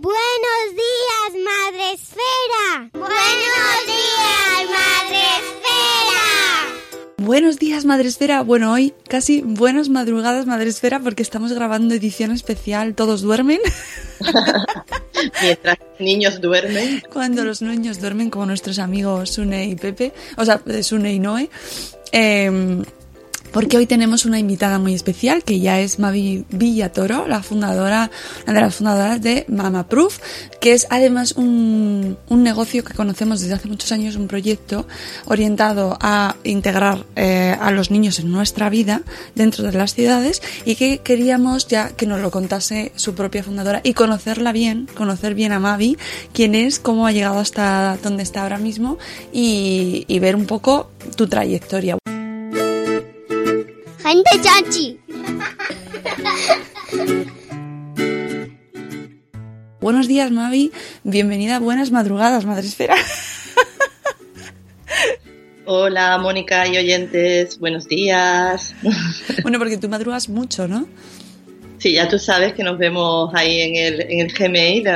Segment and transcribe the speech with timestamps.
[0.00, 2.88] Buenos días, Madre Esfera.
[2.92, 6.24] Buenos días, Madre Esfera.
[7.16, 8.42] Buenos días, Madre Esfera.
[8.42, 12.94] Bueno, hoy casi buenas madrugadas, Madre Esfera, porque estamos grabando edición especial.
[12.94, 13.58] ¿Todos duermen?
[15.42, 17.02] Mientras niños duermen.
[17.12, 21.50] Cuando los niños duermen, como nuestros amigos Sune y Pepe, o sea, Sune y Noé.
[22.12, 22.84] Eh,
[23.52, 28.10] porque hoy tenemos una invitada muy especial que ya es Mavi Villatoro, la fundadora,
[28.46, 30.18] una de las fundadoras de Mama Proof,
[30.60, 34.86] que es además un, un negocio que conocemos desde hace muchos años, un proyecto
[35.26, 39.02] orientado a integrar eh, a los niños en nuestra vida
[39.34, 43.80] dentro de las ciudades y que queríamos ya que nos lo contase su propia fundadora
[43.84, 45.96] y conocerla bien, conocer bien a Mavi,
[46.32, 48.98] quién es, cómo ha llegado hasta donde está ahora mismo
[49.32, 51.98] y, y ver un poco tu trayectoria.
[54.08, 54.98] Gente chachi.
[59.82, 60.72] Buenos días, Mavi.
[61.04, 62.94] Bienvenida a Buenas Madrugadas, Madre Esfera.
[65.66, 67.58] Hola, Mónica y oyentes.
[67.58, 68.74] Buenos días.
[69.42, 70.88] Bueno, porque tú madrugas mucho, ¿no?
[71.76, 74.88] Sí, ya tú sabes que nos vemos ahí en el, en el Gmail.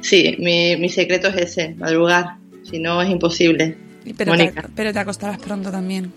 [0.00, 2.36] Sí, mi, mi secreto es ese, madrugar.
[2.68, 3.76] Si no, es imposible.
[4.04, 4.70] Pero te, Mónica.
[4.74, 6.12] pero te acostarás pronto también.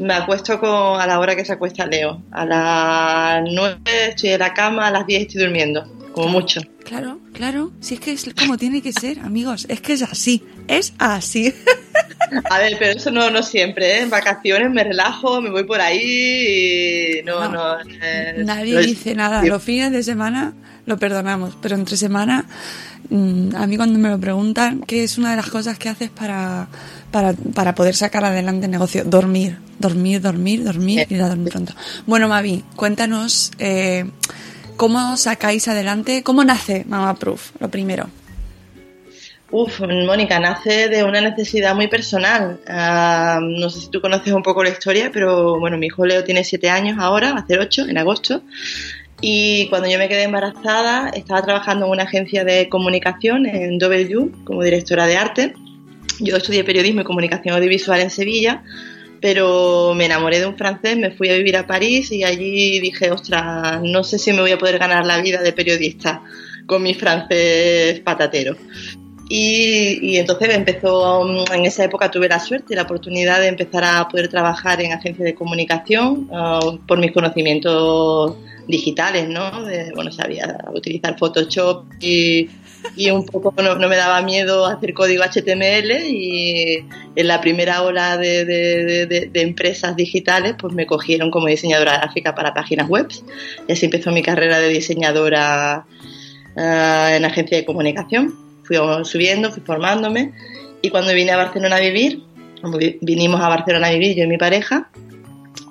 [0.00, 2.22] Me acuesto con, a la hora que se acuesta Leo.
[2.32, 3.78] A las 9
[4.08, 6.60] estoy en la cama, a las 10 estoy durmiendo, como mucho.
[6.84, 7.70] Claro, claro.
[7.80, 9.66] Si es que es como tiene que ser, amigos.
[9.68, 10.42] Es que es así.
[10.68, 11.54] Es así.
[12.50, 14.00] A ver, pero eso no, no siempre, ¿eh?
[14.02, 17.90] En vacaciones me relajo, me voy por ahí y no, No, no.
[18.02, 19.42] eh, Nadie dice nada.
[19.44, 20.54] Los fines de semana
[20.86, 22.46] lo perdonamos, pero entre semana,
[23.10, 26.68] a mí cuando me lo preguntan, ¿qué es una de las cosas que haces para,
[27.10, 29.04] para, para poder sacar adelante el negocio?
[29.04, 31.72] Dormir, dormir, dormir, dormir, ir a dormir pronto.
[32.06, 34.04] Bueno, Mavi, cuéntanos eh,
[34.76, 38.08] cómo sacáis adelante, cómo nace Mama Proof, lo primero.
[39.52, 42.60] Uf, Mónica, nace de una necesidad muy personal.
[42.68, 46.22] Ah, no sé si tú conoces un poco la historia, pero bueno, mi hijo Leo
[46.22, 48.42] tiene siete años ahora, va a hacer ocho en agosto.
[49.20, 54.30] Y cuando yo me quedé embarazada, estaba trabajando en una agencia de comunicación en W
[54.44, 55.52] como directora de arte.
[56.20, 58.62] Yo estudié periodismo y comunicación audiovisual en Sevilla,
[59.20, 63.10] pero me enamoré de un francés, me fui a vivir a París y allí dije,
[63.10, 66.22] ostras, no sé si me voy a poder ganar la vida de periodista
[66.66, 68.56] con mi francés patatero.
[69.28, 73.84] Y, y entonces empezó, en esa época tuve la suerte y la oportunidad de empezar
[73.84, 78.34] a poder trabajar en agencias de comunicación uh, por mis conocimientos
[78.70, 79.50] digitales, ¿no?
[79.94, 82.48] Bueno, sabía utilizar Photoshop y,
[83.10, 86.84] un poco no, me daba miedo hacer código HTML y
[87.14, 92.88] en la primera ola de, empresas digitales pues me cogieron como diseñadora gráfica para páginas
[92.88, 93.08] web
[93.68, 95.84] y así empezó mi carrera de diseñadora
[96.56, 98.34] uh, en agencia de comunicación
[98.70, 100.32] fui subiendo, fui formándome
[100.80, 102.22] y cuando vine a Barcelona a vivir,
[103.00, 104.90] vinimos a Barcelona a vivir yo y mi pareja,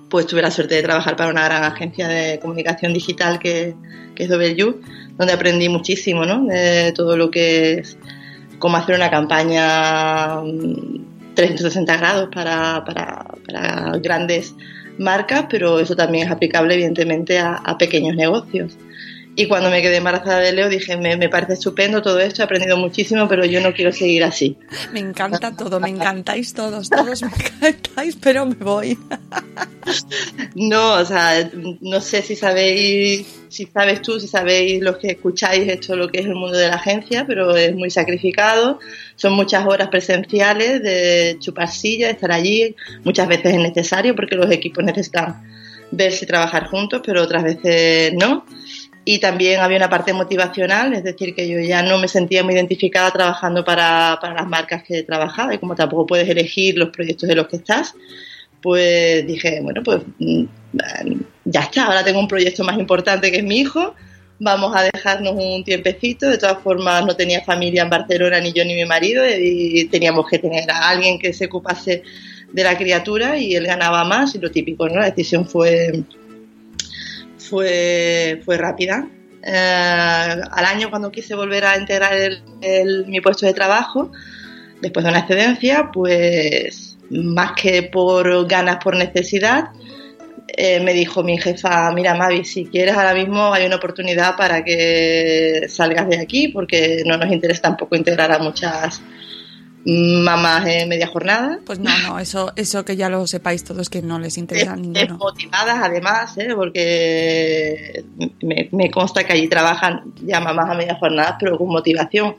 [0.10, 3.76] pues tuve la suerte de trabajar para una gran agencia de comunicación digital que,
[4.16, 4.76] que es W,
[5.18, 6.46] donde aprendí muchísimo, ¿no?
[6.46, 7.98] De todo lo que es
[8.58, 10.42] cómo hacer una campaña
[11.36, 14.56] 360 grados para, para, grandes
[14.98, 18.78] marcas, pero eso también es aplicable evidentemente a pequeños negocios
[19.40, 22.44] Y cuando me quedé embarazada de Leo dije, me, me, parece estupendo todo esto, he
[22.44, 24.58] aprendido muchísimo, pero yo no quiero seguir así.
[24.92, 28.98] Me encanta todo, me encantáis todos, todos me encantáis, pero me voy.
[30.56, 31.50] No, o sea,
[31.80, 36.20] no sé si sabéis, si sabes tú, si sabéis los que escucháis esto, lo que
[36.20, 38.80] es el mundo de la agencia, pero es muy sacrificado,
[39.16, 42.76] son muchas horas presenciales de chupar silla, de estar allí,
[43.06, 45.48] muchas veces es necesario porque los equipos necesitan
[45.92, 48.44] verse y trabajar juntos, pero otras veces no
[49.12, 52.54] y también había una parte motivacional, es decir, que yo ya no me sentía muy
[52.54, 57.28] identificada trabajando para, para las marcas que trabajaba y como tampoco puedes elegir los proyectos
[57.28, 57.96] de los que estás,
[58.62, 60.44] pues dije, bueno, pues mm,
[61.46, 63.96] ya está, ahora tengo un proyecto más importante que es mi hijo,
[64.38, 68.64] vamos a dejarnos un tiempecito, de todas formas no tenía familia en Barcelona ni yo
[68.64, 72.04] ni mi marido y teníamos que tener a alguien que se ocupase
[72.54, 75.00] de la criatura y él ganaba más y lo típico, ¿no?
[75.00, 76.04] La decisión fue
[77.50, 79.08] fue, fue rápida.
[79.44, 84.12] Eh, al año, cuando quise volver a integrar el, mi puesto de trabajo,
[84.82, 89.70] después de una excedencia, pues más que por ganas, por necesidad,
[90.48, 94.64] eh, me dijo mi jefa, mira Mavi, si quieres ahora mismo hay una oportunidad para
[94.64, 99.02] que salgas de aquí, porque no nos interesa tampoco integrar a muchas
[99.86, 101.60] mamás en media jornada.
[101.66, 104.76] Pues no, no, eso, eso que ya lo sepáis todos que no les interesa a
[104.76, 105.18] ninguno.
[105.18, 106.50] Motivadas además, ¿eh?
[106.56, 108.04] porque
[108.72, 112.36] me, consta que allí trabajan ya mamás a media jornada, pero con motivación.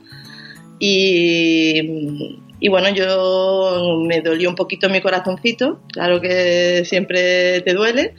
[0.79, 8.15] Y, y, bueno, yo me dolió un poquito mi corazoncito, claro que siempre te duele,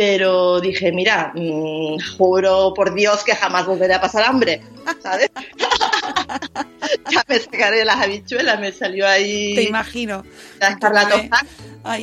[0.00, 4.62] pero dije, mira, mm, juro por Dios que jamás volveré a pasar hambre,
[5.02, 5.30] ¿sabes?
[7.10, 9.54] ya me sacaré las habichuelas, me salió ahí.
[9.54, 10.24] Te imagino.
[10.58, 11.46] La escarlatosa.
[11.84, 12.02] Ahí.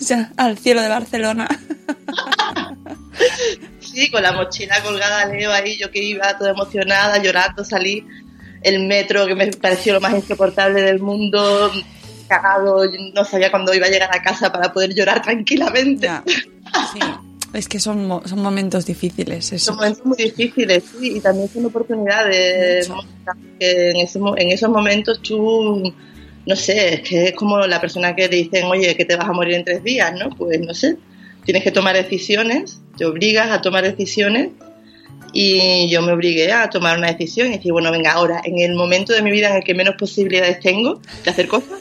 [0.00, 1.48] o sea, al cielo de Barcelona.
[3.80, 8.06] sí, con la mochila colgada Leo ahí, yo que iba toda emocionada, llorando, salí.
[8.62, 11.72] El metro, que me pareció lo más insoportable del mundo,
[12.30, 12.84] cagado,
[13.14, 16.08] no sabía cuándo iba a llegar a casa para poder llorar tranquilamente.
[16.92, 17.00] Sí.
[17.52, 19.52] Es que son, son momentos difíciles.
[19.56, 22.88] Son momentos muy difíciles, sí, y también son oportunidades
[23.58, 25.92] que en, en esos momentos tú,
[26.46, 29.28] no sé, es que es como la persona que te dicen, oye, que te vas
[29.28, 30.30] a morir en tres días, ¿no?
[30.30, 30.96] Pues no sé,
[31.44, 34.50] tienes que tomar decisiones, te obligas a tomar decisiones
[35.32, 38.74] y yo me obligué a tomar una decisión y decir, bueno, venga, ahora, en el
[38.74, 41.80] momento de mi vida en el que menos posibilidades tengo de hacer cosas,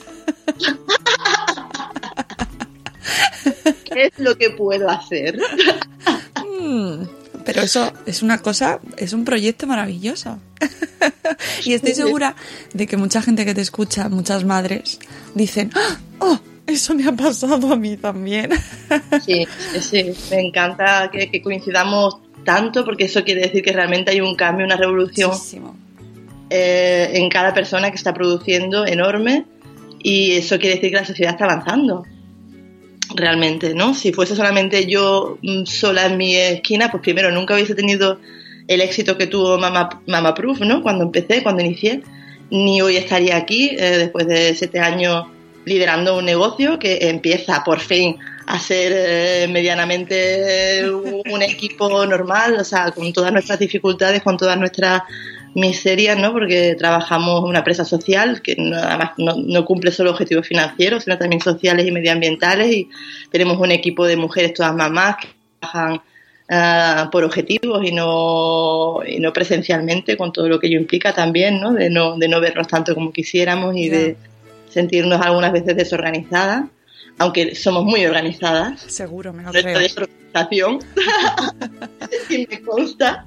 [3.86, 5.40] ¿Qué es lo que puedo hacer?
[6.46, 7.04] Hmm,
[7.46, 10.40] pero eso es una cosa, es un proyecto maravilloso.
[11.66, 12.36] y estoy segura
[12.74, 15.00] de que mucha gente que te escucha, muchas madres,
[15.34, 15.72] dicen,
[16.20, 16.40] ¡Oh!
[16.70, 18.52] Eso me ha pasado a mí también.
[19.26, 19.48] sí,
[19.82, 24.66] sí, me encanta que, coincidamos tanto porque eso quiere decir que realmente hay un cambio,
[24.68, 25.32] una revolución
[26.52, 29.46] eh, en cada persona que está produciendo enorme
[30.02, 32.06] y eso quiere decir que la sociedad está avanzando
[33.16, 33.94] realmente, ¿no?
[33.94, 38.20] Si fuese solamente yo mm, sola en mi esquina, pues primero nunca hubiese tenido
[38.68, 40.82] el éxito que tuvo Mama, Mama Proof, ¿no?
[40.82, 42.02] Cuando empecé, cuando inicié,
[42.52, 45.26] ni hoy estaría aquí eh, después de siete años
[45.66, 48.18] liderando un negocio que empieza por fin
[48.48, 54.58] a ser eh, medianamente un equipo normal, o sea, con todas nuestras dificultades, con todas
[54.58, 55.04] nuestras
[55.60, 56.32] miserias, ¿no?
[56.32, 61.18] Porque trabajamos en una empresa social que no, además no, cumple solo objetivos financieros, sino
[61.18, 62.90] también sociales y medioambientales y
[63.32, 65.28] tenemos un equipo de mujeres todas mamás que
[65.60, 66.02] trabajan
[66.50, 71.60] ah, por objetivos y no, y no presencialmente con todo lo que ello implica también,
[71.60, 71.74] ¿no?
[71.74, 74.18] De no, de no vernos tanto como quisiéramos y de
[74.70, 76.66] sentirnos algunas veces desorganizadas,
[77.18, 78.82] aunque somos muy organizadas.
[78.82, 79.80] Seguro, me lo creo.
[79.80, 80.80] desorganización,
[82.30, 83.26] y me consta.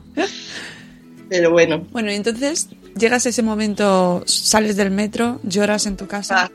[1.33, 1.87] Pero bueno.
[1.93, 6.45] Bueno, y entonces llegas a ese momento, sales del metro, lloras en tu casa.
[6.45, 6.51] Ah.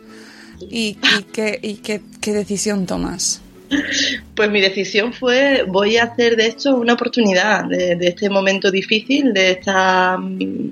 [0.69, 0.99] ¿Y,
[1.33, 1.79] qué,
[2.21, 3.41] qué, decisión tomas?
[4.35, 9.33] Pues mi decisión fue, voy a hacer de esto una oportunidad, de, este momento difícil,
[9.33, 10.15] de esta...
[10.19, 10.71] Um,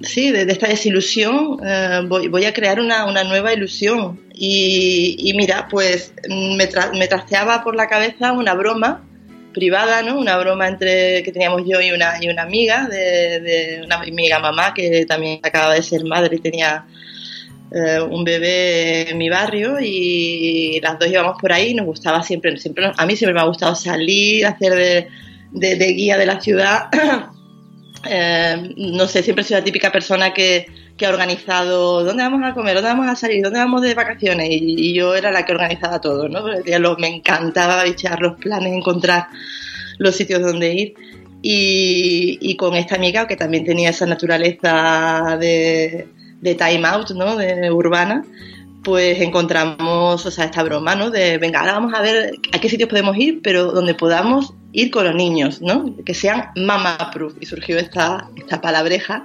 [0.00, 4.18] sí, de, esta desilusión, uh, voy, a crear una, nueva ilusión.
[4.32, 9.04] Y, mira, pues me, me trasteaba por la cabeza una broma
[9.52, 10.18] privada, ¿no?
[10.18, 14.74] Una broma entre que teníamos yo y una, y una amiga, de, una amiga mamá
[14.74, 16.86] que también acaba de ser madre y tenía
[17.70, 22.56] eh, un bebé en mi barrio y las dos íbamos por ahí, nos gustaba siempre,
[22.58, 25.08] siempre a mí siempre me ha gustado salir, hacer
[25.52, 26.88] de, de, guía de la ciudad.
[28.08, 30.66] Eh, no sé, siempre soy la típica persona que,
[30.98, 34.48] que ha organizado dónde vamos a comer, dónde vamos a salir, dónde vamos de vacaciones.
[34.50, 36.44] Y, yo era la que organizaba todo, ¿no?
[36.98, 39.28] me encantaba echar los planes, encontrar
[39.98, 40.94] los sitios donde ir.
[41.40, 46.08] Y, con esta amiga que también tenía esa naturaleza de,
[46.40, 47.36] de time out, ¿no?
[47.36, 48.24] De urbana,
[48.82, 51.10] pues encontramos, o sea, esta broma, ¿no?
[51.10, 54.90] De, venga, ahora vamos a ver a qué sitios podemos ir, pero donde podamos ir
[54.90, 55.94] con los niños, ¿no?
[56.04, 57.34] Que sean mama proof.
[57.40, 59.24] Y surgió esta, esta palabreja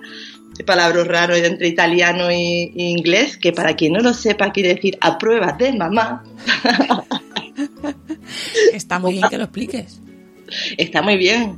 [0.54, 5.00] este palabra raro entre italiano e, inglés, que para quien no lo sepa quiere decir
[5.02, 6.24] a prueba de mamá.
[8.74, 10.00] Está muy bien que lo expliques.
[10.78, 11.58] Está muy bien.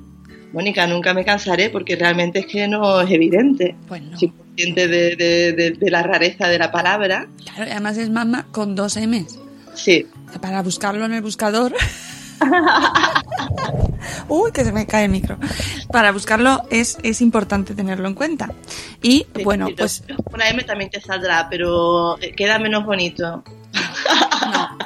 [0.54, 3.76] Mónica, nunca me cansaré porque realmente es que no es evidente.
[3.86, 4.18] Pues no.
[4.18, 7.28] Soy consciente de, la rareza de la palabra.
[7.44, 9.38] Claro, además es mamá con dos M's.
[9.74, 10.08] Sí.
[10.42, 11.74] Para buscarlo en el buscador.
[14.28, 15.38] Uy, que se me cae el micro.
[15.92, 18.52] Para buscarlo es, es importante tenerlo en cuenta.
[19.02, 20.04] Y bueno, pues.
[20.34, 23.44] Una M también te saldrá, pero queda menos bonito.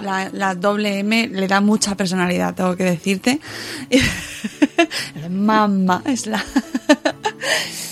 [0.02, 3.40] No, la, doble M le da mucha personalidad, tengo que decirte.
[5.30, 6.44] Mamá es la.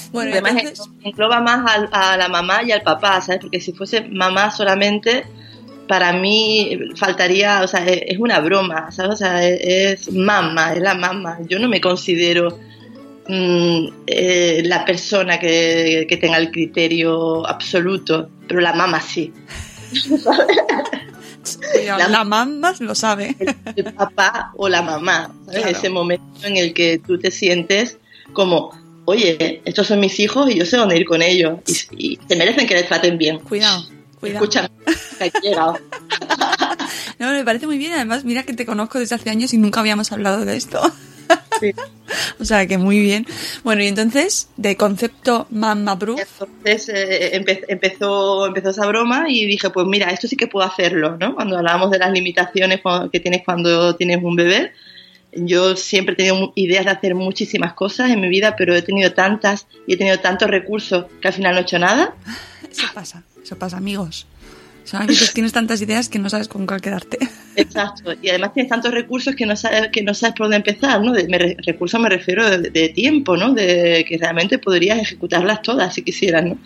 [0.10, 3.42] Bueno, además engloba más a, a, la mamá y al papá, ¿sabes?
[3.42, 5.26] Porque si fuese mamá solamente,
[5.88, 9.14] para mí faltaría, o sea, es, una broma, ¿sabes?
[9.14, 11.40] O sea, es, mamá, es la mamá.
[11.48, 12.60] Yo no me considero
[13.28, 19.32] mm, eh, la persona que, tenga el criterio absoluto, pero la mamá sí.
[21.98, 23.36] la, mamá lo sabe.
[23.76, 25.78] El, papá o la mamá, ¿sabes?
[25.78, 27.98] Ese momento en el que tú te sientes
[28.34, 28.72] como,
[29.06, 31.60] oye, estos son mis hijos y yo sé dónde ir con ellos
[31.92, 33.40] y, y te merecen que les traten bien.
[33.40, 33.97] Cuidado.
[34.22, 34.70] Escúchame,
[35.42, 35.78] llegado.
[37.20, 37.94] no, me parece muy bien.
[37.94, 40.82] Además, mira que te conozco desde hace años y nunca habíamos hablado de esto.
[41.60, 41.74] Sí.
[42.40, 43.26] o sea que muy bien.
[43.64, 46.20] Bueno, y entonces, de concepto Mamma Proof.
[46.42, 51.18] Entonces eh, empezó, empezó esa broma y dije, pues mira, esto sí que puedo hacerlo,
[51.20, 51.36] ¿no?
[51.36, 52.82] Cuando hablábamos de las limitaciones
[53.12, 54.72] que tienes cuando tienes un bebé,
[55.34, 59.14] yo siempre he tenido ideas de hacer muchísimas cosas en mi vida, pero he tenido
[59.14, 62.16] tantas y he tenido tantos recursos que al final no he hecho nada.
[62.70, 63.24] Eso pasa.
[63.48, 64.28] Eso pasa, amigos.
[65.08, 67.18] Veces tienes tantas ideas que no sabes con cuál quedarte.
[67.56, 68.12] Exacto.
[68.22, 71.14] Y además tienes tantos recursos que no sabes, que no sabes por dónde empezar, ¿no?
[71.14, 73.54] De, recursos me refiero de, tiempo, ¿no?
[73.54, 76.58] De que realmente podrías ejecutarlas todas si quisieras, ¿no?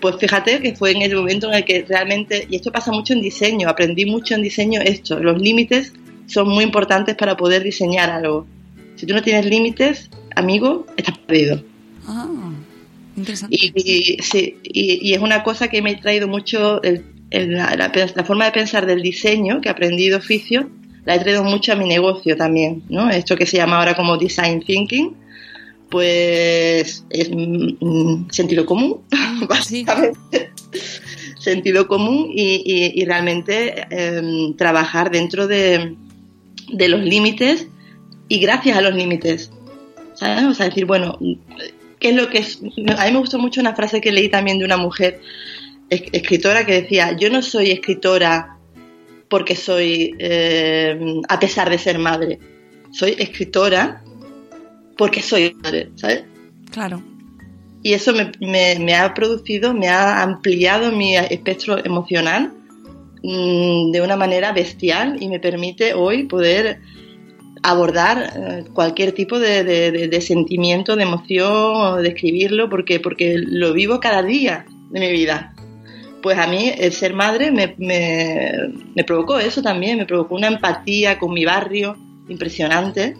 [0.00, 3.12] Pues fíjate que fue en el momento en el que realmente, y esto pasa mucho
[3.12, 5.92] en diseño, aprendí mucho en diseño esto, los límites
[6.28, 8.46] son muy importantes para poder diseñar algo.
[8.96, 11.62] Si tú no tienes límites, amigo, estás perdido.
[12.06, 12.49] Ah.
[13.50, 16.80] Y, sí, y, es una cosa que me ha traído mucho
[17.30, 20.70] la, forma de pensar del diseño que aprendí de oficio,
[21.04, 23.10] la he traído mucho a mi negocio también, ¿no?
[23.10, 25.16] Esto que se llama ahora como design thinking,
[25.90, 29.00] pues es mm, mm, sentido común,
[29.48, 30.52] básicamente.
[31.38, 35.96] Sentido común y, realmente em, trabajar dentro de,
[36.70, 37.66] de los límites
[38.28, 39.50] y gracias a los límites.
[40.14, 40.44] ¿Sabes?
[40.44, 41.18] O sea, decir, bueno,
[42.00, 42.60] ¿Qué es lo que es?
[42.96, 45.20] A mí me gustó mucho una frase que leí también de una mujer
[45.90, 48.56] escritora que decía, yo no soy escritora
[49.28, 52.38] porque soy, eh, a pesar de ser madre,
[52.90, 54.02] soy escritora
[54.96, 56.24] porque soy madre, ¿sabes?
[56.70, 57.02] Claro.
[57.82, 62.52] Y eso me, ha producido, me ha ampliado mi espectro emocional
[63.22, 66.80] mm, de una manera bestial y me permite hoy poder
[67.62, 74.66] abordar eh, cualquier tipo de, sentimiento, de emoción, describirlo, porque, porque lo vivo cada día
[74.90, 75.54] de mi vida.
[76.22, 81.18] Pues a mí el ser madre me, me, provocó eso también, me provocó una empatía
[81.18, 81.96] con mi barrio
[82.28, 83.16] impresionante.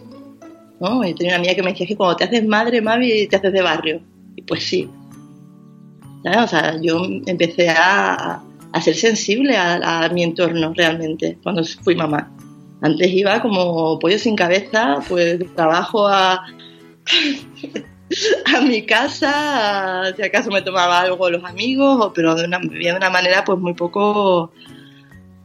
[0.79, 1.03] ¿no?
[1.03, 3.53] Y tenía una amiga que me decía que cuando te haces madre, Mavi, te haces
[3.53, 4.01] de barrio.
[4.35, 4.89] Y pues sí.
[6.23, 12.31] O sea, yo empecé a, a ser sensible a mi entorno realmente cuando fui mamá.
[12.81, 16.43] Antes iba como pollo sin cabeza, pues de trabajo a,
[18.45, 23.09] a mi casa, si acaso me tomaba algo los amigos, pero de una, de una
[23.09, 24.51] manera pues muy poco,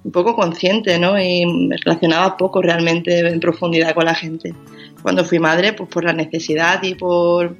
[0.02, 1.20] un poco consciente, ¿no?
[1.20, 4.54] Y me relacionaba poco realmente en profundidad con la gente.
[5.02, 7.54] Cuando fui madre, pues por la necesidad y por,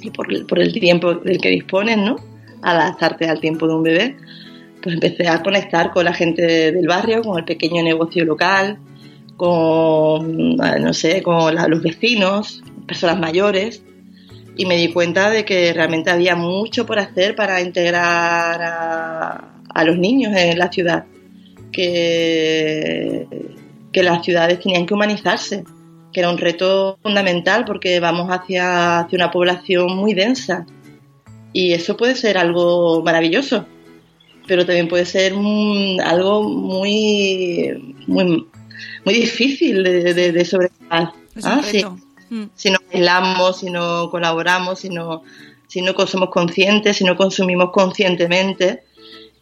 [0.00, 2.16] y por, el tiempo del que dispones, ¿no?
[2.62, 4.16] Adaptarte al tiempo de un bebé
[4.82, 8.78] pues empecé a conectar con la gente del barrio, con el pequeño negocio local,
[9.36, 13.82] con, no sé, con los vecinos, personas mayores,
[14.56, 19.98] y me di cuenta de que realmente había mucho por hacer para integrar a, los
[19.98, 21.04] niños en la ciudad,
[21.70, 23.26] que,
[23.92, 25.64] que las ciudades tenían que humanizarse,
[26.12, 30.64] que era un reto fundamental porque vamos hacia, hacia una población muy densa.
[31.52, 33.66] Y eso puede ser algo maravilloso,
[34.46, 35.32] pero también puede ser
[36.04, 38.46] algo muy, muy,
[39.04, 40.32] muy difícil de, de,
[40.90, 41.84] Ah, sí.
[42.30, 42.44] Mm.
[42.54, 45.22] Si no aislamos, si no colaboramos, si no,
[45.68, 48.82] si no somos conscientes, si no consumimos conscientemente.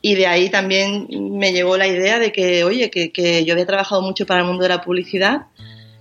[0.03, 1.07] Y de ahí también
[1.39, 4.47] me llegó la idea de que, oye, que, que yo había trabajado mucho para el
[4.47, 5.47] mundo de la publicidad,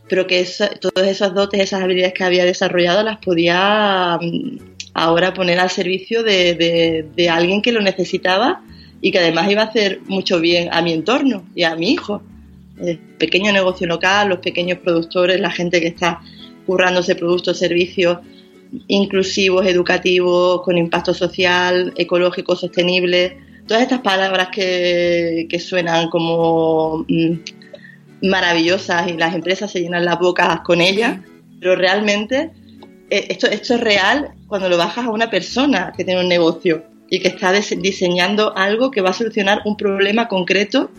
[0.09, 4.57] pero que esa- todos esos dotes, esas habilidades que había desarrollado las podía mm,
[4.93, 8.61] ahora poner al servicio de, de- de alguien que lo necesitaba
[9.03, 12.23] y que además iba a hacer mucho bien a mi entorno y a mi hijo.
[12.81, 16.21] El pequeño negocio local, los pequeños productores, la gente que está
[16.65, 18.19] currándose productos, servicios
[18.87, 23.37] inclusivos, educativos, con impacto social, ecológico, sostenible.
[23.67, 30.17] Todas estas palabras que, que suenan como mm, maravillosas y las empresas se llenan las
[30.17, 31.19] bocas con ellas,
[31.59, 32.51] pero realmente
[33.09, 36.92] eh, esto, esto es real cuando lo bajas a una persona que tiene un negocio
[37.13, 40.89] y que está diseñando algo que va a solucionar un problema concreto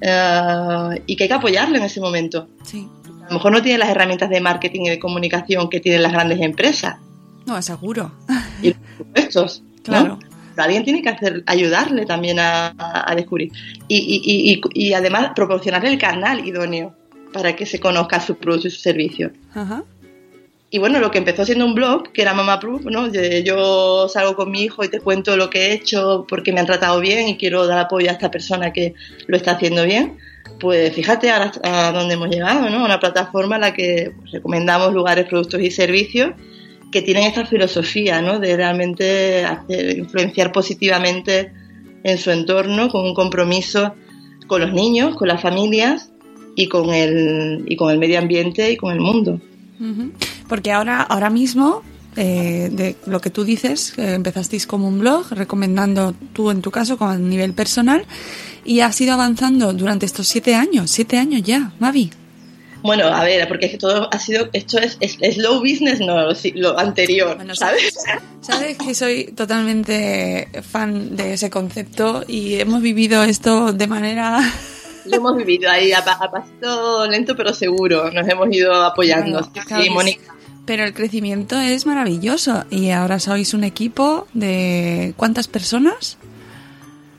[0.00, 2.48] eh, y que hay que apoyarlo en ese momento.
[2.62, 2.88] Sí.
[3.24, 6.12] A lo mejor no tiene las herramientas de marketing y de comunicación que tienen las
[6.12, 6.96] grandes empresas
[7.46, 8.12] No, seguro.
[8.62, 8.74] y
[9.34, 9.60] los.
[9.62, 9.82] ¿no?
[9.82, 10.18] Claro.
[10.54, 13.52] Pero alguien tiene que hacer, ayudarle también a, a- descubrir.
[13.86, 16.94] Y, y- y- y- y además proporcionarle el canal idóneo
[17.32, 19.30] para que se conozca su producto y su servicio.
[19.54, 19.84] Ajá.
[20.70, 23.10] Y bueno, lo que empezó siendo un blog, que era Mama Proof, ¿no?
[23.10, 26.66] Yo, salgo con mi hijo y te cuento lo que he hecho porque me han
[26.66, 28.94] tratado bien y quiero dar apoyo a esta persona que
[29.26, 30.18] lo está haciendo bien.
[30.60, 32.84] Pues fíjate ahora a dónde hemos llegado, ¿no?
[32.84, 36.32] Una plataforma en la que pues, recomendamos lugares, productos y servicios
[36.92, 38.38] que tienen esta filosofía, ¿no?
[38.38, 41.50] De realmente hacer, influenciar positivamente
[42.04, 43.94] en su entorno con un compromiso
[44.46, 46.10] con los niños, con las familias
[46.56, 49.40] y con el, y con el medio ambiente y con el mundo.
[49.80, 50.10] Ujú.
[50.48, 51.82] Porque ahora, ahora mismo,
[52.16, 56.70] eh, de lo que tú dices, eh, empezasteis como un blog, recomendando tú en tu
[56.70, 58.04] caso como a nivel personal,
[58.64, 62.10] y has ido avanzando durante estos siete años, siete años ya, Mavi.
[62.82, 66.00] Bueno, a ver, porque es que todo ha sido, esto es, es, es low business,
[66.00, 66.16] no,
[66.54, 67.94] lo, anterior, Bueno, ¿sabes?
[68.40, 74.40] Sabes que soy totalmente fan de ese concepto y hemos vivido esto de manera...
[75.04, 79.42] Lo hemos vivido ahí a, a pasito lento pero seguro, nos hemos ido apoyando.
[79.42, 79.90] Sí.
[79.90, 80.37] Mónica.
[80.68, 86.18] Pero el crecimiento es maravilloso y ahora sois un equipo de ¿cuántas personas?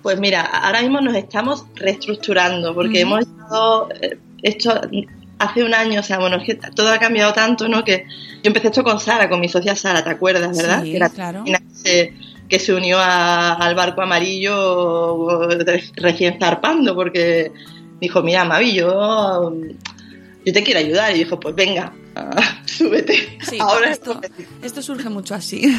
[0.04, 4.80] Pues mira, ahora mismo nos estamos reestructurando porque hemos estado, eh, esto
[5.40, 7.84] hace un año, o sea, bueno, es que todo ha cambiado tanto, ¿no?
[7.84, 10.84] Que yo empecé esto con Sara, con mi socia Sara, ¿te acuerdas, verdad?
[10.84, 11.44] Sí, era claro.
[11.48, 12.14] la que se,
[12.48, 17.52] que se unió a- al barco amarillo re- recién zarpando porque
[18.00, 19.54] dijo, mira, Mavi, yo,
[20.46, 21.16] yo te quiero ayudar.
[21.16, 23.38] Y dijo, pues venga, ah, súbete.
[23.50, 24.32] Sí, Ahora esto, es-
[24.64, 25.76] esto surge mucho así.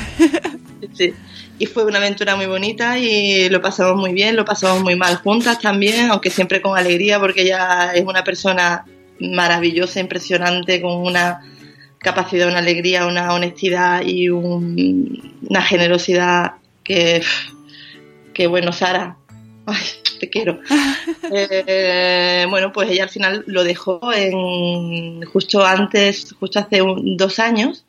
[0.94, 1.12] Sí.
[1.58, 5.16] Y fue una aventura muy bonita y lo pasamos muy bien, lo pasamos muy mal
[5.16, 8.84] juntas también, aunque siempre con alegría porque ella es una persona
[9.20, 11.42] maravillosa, impresionante, con una
[11.98, 17.22] capacidad, una alegría, una honestidad y un- una generosidad que,
[18.32, 19.18] que bueno, Sara,
[20.18, 20.60] te quiero.
[21.32, 26.82] Eh, bueno, pues ella al final lo dejó en justo antes, justo hace
[27.16, 27.84] dos años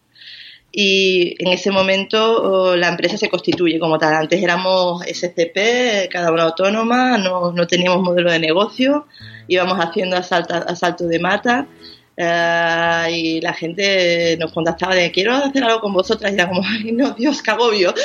[0.71, 4.13] y en ese momento oh, la empresa se constituye como tal.
[4.13, 9.07] Antes éramos SCP, cada una autónoma, no, no teníamos modelo de negocio,
[9.47, 11.67] íbamos haciendo asalto, asalto de mata
[12.15, 16.63] eh, y la gente nos contactaba de quiero hacer algo con vosotras y era como,
[16.65, 17.93] ay no, Dios, qué agobio.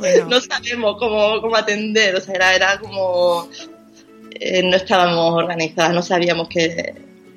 [0.00, 3.48] Bueno, no sabemos cómo, cómo atender, o sea, era, era como
[4.32, 6.94] eh, no estábamos organizadas, no sabíamos que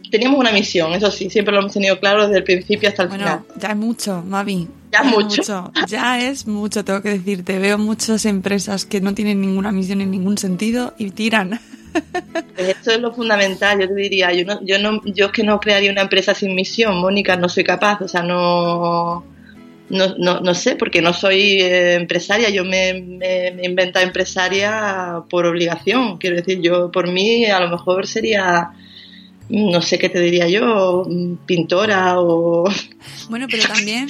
[0.10, 3.10] teníamos una misión, eso sí, siempre lo hemos tenido claro desde el principio hasta el
[3.10, 3.40] final.
[3.40, 4.68] bueno, ya es mucho, Mavi.
[4.92, 5.72] Ya es mucho.
[5.88, 7.58] Ya es mucho, tengo que decirte.
[7.58, 11.60] Veo muchas empresas que no tienen ninguna misión en ningún sentido y tiran.
[12.56, 15.44] Pues esto es lo fundamental, yo te diría, yo no, yo no, yo es que
[15.44, 19.24] no crearía una empresa sin misión, Mónica, no soy capaz, o sea, no,
[19.94, 25.46] no, no, no sé, porque no soy eh, empresaria, yo me, me, me empresaria por
[25.46, 28.72] obligación, quiero decir, yo por mí a lo mejor sería,
[29.50, 31.08] no sé qué te diría yo,
[31.46, 32.66] pintora o...
[33.30, 34.10] Bueno, pero también,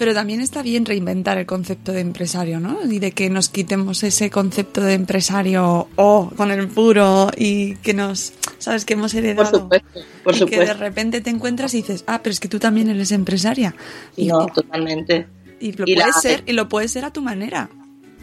[0.00, 2.78] pero también está bien reinventar el concepto de empresario, ¿no?
[2.90, 7.92] Y de que nos quitemos ese concepto de empresario o con el puro y que
[7.92, 9.58] nos, sabes, que hemos Por heredado.
[9.60, 12.58] supuesto, por y que de repente te encuentras y dices, ah, pero es que tú
[12.58, 13.74] también eres empresaria.
[14.16, 15.28] Y, No, totalmente.
[15.60, 17.68] y lo y la- puedes ser, y lo puedes ser a tu manera.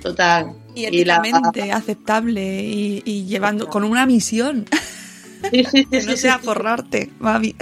[0.02, 0.54] Total.
[0.76, 4.66] Y la- éticamente aceptable y, y llevando con una misión
[5.52, 7.56] Sí, sí, sí, que no sea forrarte, Mavi.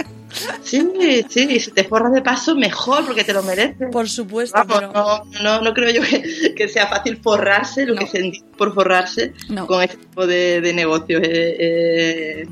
[0.62, 3.88] Sí, sí, si te forras de paso, mejor, porque te lo mereces.
[3.90, 4.92] Por supuesto, Vamos, pero...
[4.92, 8.00] no, no, no creo yo que, que sea fácil forrarse, lo No.
[8.00, 9.66] que sentí por forrarse No.
[9.66, 11.22] con este tipo de, de negocios.
[11.24, 12.48] eh, eh,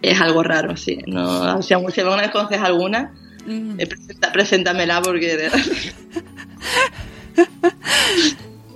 [0.00, 0.98] es algo raro, sí.
[1.06, 3.12] No, si, si alguna vez conoces alguna,
[3.46, 3.80] Mm.
[3.80, 5.50] eh, presenta- preséntamela porque...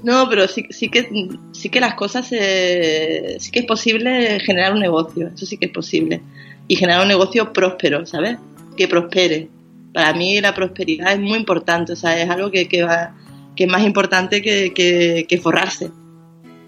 [0.03, 1.09] No, pero sí, sí que
[1.53, 5.67] sí que las cosas eh, sí que es posible generar un negocio, eso sí que
[5.67, 6.21] es posible
[6.69, 8.39] y generar un negocio próspero, ¿sabes?
[8.77, 9.49] Que prospere.
[9.93, 13.15] Para mí la prosperidad es muy importante, o sea, es algo que, que va
[13.55, 15.91] que es más importante que, que- que forrarse.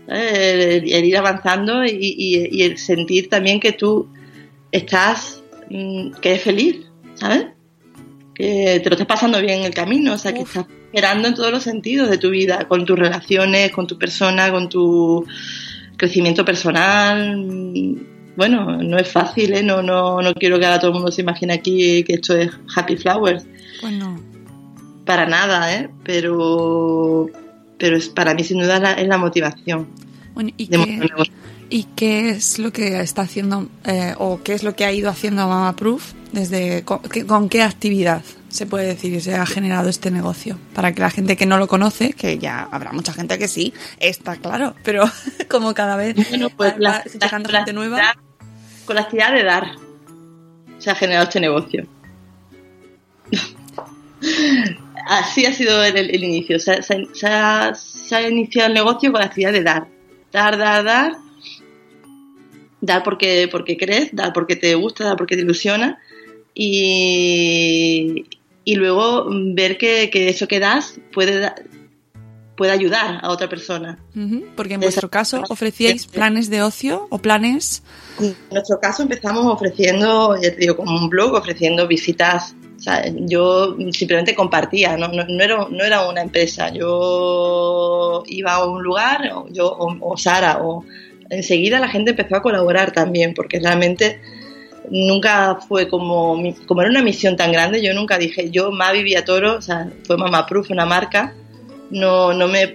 [0.06, 0.32] ¿sabes?
[0.38, 4.06] El, el ir avanzando y, y- y el sentir también que tú
[4.70, 6.76] estás, mm, que eres feliz,
[7.14, 7.46] ¿sabes?
[8.34, 11.34] Que te lo estás pasando bien en el camino, o sea, que estás prosperando en
[11.34, 15.24] todos los sentidos de tu vida, con tus relaciones, con tu persona, con tu
[15.96, 17.36] crecimiento personal.
[18.36, 19.62] Bueno, no es fácil, ¿eh?
[19.62, 22.50] No, no, no quiero que ahora todo el mundo se imagine aquí que esto es
[22.74, 23.46] Happy Flowers.
[23.80, 24.20] Pues no.
[25.04, 25.90] Para nada, ¿eh?
[26.04, 27.28] Pero,
[27.78, 29.86] pero es, para mí sin duda la- es la motivación
[30.34, 31.00] Bueno, ¿y qué.
[31.70, 35.10] ¿y qué es lo que está haciendo eh, o qué es lo que ha ido
[35.10, 39.44] haciendo Mama Proof desde con, qué- con qué actividad se puede decir que se ha
[39.46, 40.56] generado este negocio?
[40.74, 43.74] Para que la gente que no lo conoce, que ya habrá mucha gente que sí,
[43.98, 45.04] está claro, pero
[45.50, 48.14] como cada vez Bueno, pues va- la- va la- llegando la gente nueva.
[48.84, 49.74] Con la actividad de dar
[50.78, 51.86] se ha generado este negocio.
[55.06, 56.58] Así ha sido el, el- inicio.
[56.58, 56.72] Se,
[57.26, 57.72] ha,
[58.28, 59.86] iniciado el negocio con la actividad de dar.
[60.32, 61.12] Dar, dar, dar.
[62.80, 65.98] Dar porque, porque crees, dar porque te gusta, dar porque te ilusiona.
[66.54, 68.26] Y,
[68.64, 71.50] y luego ver que, que eso que das puede,
[72.54, 73.98] da- puede ayudar a otra persona.
[74.56, 77.82] Porque en Esa- vuestro caso ofrecíais planes de ocio o planes
[78.20, 82.54] En nuestro caso empezamos ofreciendo, ya te digo, como un blog, ofreciendo visitas.
[82.78, 86.68] O sea, yo simplemente compartía, no, no, no era, no era una empresa.
[86.70, 90.84] Yo iba a un lugar, o, yo, o, o Sara, o
[91.30, 94.20] enseguida la gente empezó a colaborar también, porque realmente
[94.90, 99.02] nunca fue como, mi- como era una misión tan grande, yo nunca dije, yo Mavi
[99.02, 101.34] Villatoro, o sea, fue Mama Proof, una marca,
[101.90, 102.74] no, no me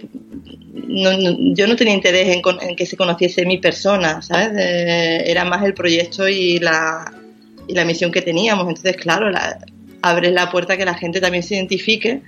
[0.73, 4.49] no- yo no tenía interés en, con- que se conociese mi persona, ¿sabes?
[4.57, 7.11] Eh, era más el proyecto y la,
[7.67, 8.67] y la misión que teníamos.
[8.67, 9.59] Entonces, claro, la,
[10.01, 12.21] abres la puerta a que la gente también se identifique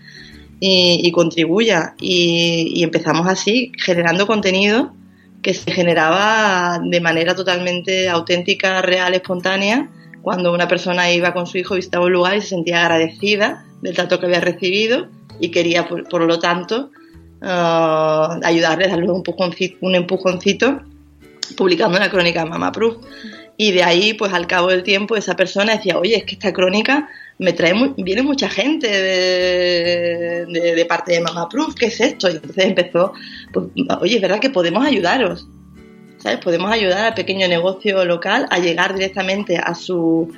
[0.60, 1.96] y, y contribuya.
[2.00, 4.94] Y, y empezamos así, generando contenido
[5.41, 9.89] que se generaba de manera totalmente auténtica, real, espontánea,
[10.22, 13.96] cuando una persona iba con su hijo, visitaba un lugar y se sentía agradecida del
[13.96, 15.08] trato que había recibido
[15.42, 16.92] y quería, por, lo tanto,
[17.42, 20.82] ah, ayudarles, darles un empujoncito, un empujoncito
[21.58, 22.98] publicando la crónica de Mama Proof.
[23.58, 26.54] Y de ahí, pues al cabo del tiempo, esa persona decía, oye, es que esta
[26.54, 32.30] crónica me trae, mu- viene mucha gente de parte de Mama Proof, ¿qué es esto?
[32.30, 33.14] Y entonces empezó,
[33.52, 33.66] pues,
[34.00, 35.48] oye, es verdad que podemos ayudaros,
[36.18, 36.40] ¿sabes?
[36.40, 40.32] Podemos ayudar al pequeño negocio local a llegar directamente a su,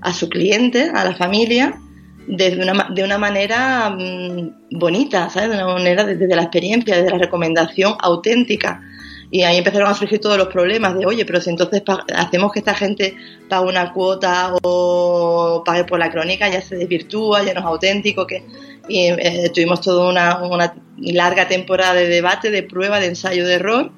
[0.00, 1.78] a su cliente, a la familia,
[2.28, 5.50] desde una, de una manera mm, bonita, ¿sabes?
[5.50, 8.82] De una manera desde la experiencia, desde la recomendación auténtica.
[9.30, 11.82] Y ahí empezaron a surgir todos los problemas de, oye, pero si entonces
[12.14, 13.16] hacemos que esta gente
[13.48, 18.26] pague una cuota o pague por la crónica, ya se desvirtúa, ya no es auténtico.
[18.26, 18.44] que
[18.88, 23.54] Y eh, tuvimos toda una, una larga temporada de debate, de prueba, de ensayo, de
[23.54, 23.90] error,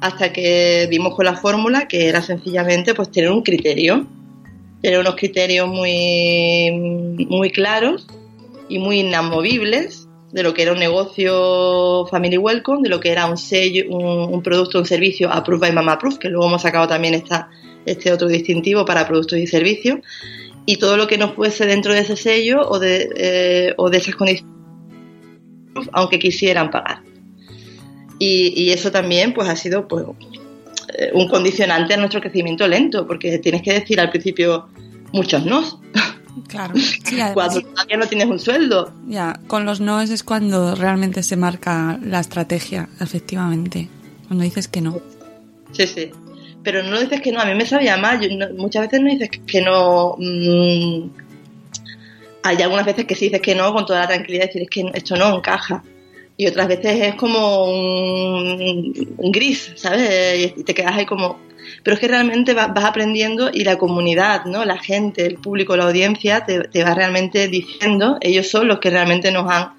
[0.00, 4.06] hasta que dimos con la fórmula que era sencillamente pues tener un criterio,
[4.82, 6.70] tener unos criterios muy,
[7.28, 8.06] muy claros
[8.68, 13.26] y muy inamovibles de lo que era un negocio Family Welcome, de lo que era
[13.26, 16.88] un sello, un, un producto, un servicio Approved by Mama Proof, que luego hemos sacado
[16.88, 17.50] también esta,
[17.84, 20.00] este otro distintivo para productos y servicios,
[20.64, 23.98] y todo lo que no fuese dentro de ese sello o de, eh, o de
[23.98, 24.54] esas condiciones,
[25.92, 27.02] aunque quisieran pagar.
[28.18, 30.04] Y, y eso también pues ha sido pues,
[31.14, 34.68] un condicionante a nuestro crecimiento lento, porque tienes que decir al principio
[35.12, 35.80] muchos no,
[36.48, 36.74] Claro.
[37.04, 38.92] Sí, además, cuando todavía no tienes un sueldo.
[39.06, 43.88] ya, con los noes es cuando realmente se marca la estrategia, efectivamente.
[44.28, 44.98] Cuando dices que no.
[45.72, 46.10] Sí, sí.
[46.62, 48.18] Pero no dices que no, a mí me sabía mal.
[48.20, 50.14] Yo no- muchas veces no dices que no.
[50.18, 51.10] mm,
[52.44, 54.90] hay algunas veces que sí dices que no con toda la tranquilidad, decir es que
[54.94, 55.82] esto no encaja.
[56.42, 60.52] Y otras veces es como un, gris, ¿sabes?
[60.56, 61.38] Y te quedas ahí como.
[61.84, 64.64] Pero es que realmente vas, aprendiendo y la comunidad, ¿no?
[64.64, 68.90] La gente, el público, la audiencia te, te va realmente diciendo, ellos son los que
[68.90, 69.74] realmente nos han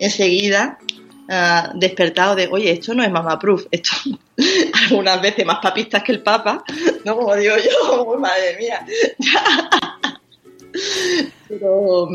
[0.00, 0.80] enseguida
[1.28, 3.92] ah, despertado de, oye, esto no es Mama Proof, esto
[4.90, 6.64] algunas veces más papistas que el Papa,
[7.04, 7.14] ¿no?
[7.14, 8.84] Como digo yo, madre mía.
[11.48, 12.08] Pero,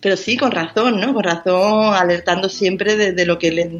[0.00, 1.12] pero sí, con razón, ¿no?
[1.14, 3.70] Con razón, alertando siempre de, de lo que le,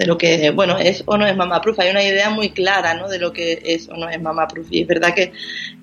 [0.00, 1.78] de lo que, bueno, es o no es mamá proof.
[1.78, 3.06] Hay una idea muy clara, ¿no?
[3.08, 4.66] De lo que es o no es mamá proof.
[4.70, 5.32] Y es verdad que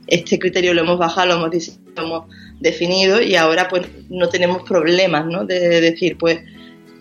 [0.07, 2.23] este criterio lo hemos bajado, lo hemos, lo hemos
[2.59, 5.45] definido y ahora pues no tenemos problemas, ¿no?
[5.45, 6.39] De decir, pues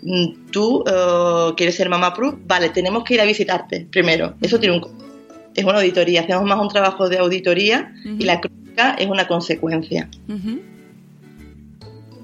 [0.02, 4.34] mm, tú eh, quieres ser mamá proof, vale, tenemos que ir a visitarte primero.
[4.42, 5.06] Eso tiene un
[5.54, 10.10] es una auditoría, hacemos más un trabajo de auditoría y la crónica es una consecuencia.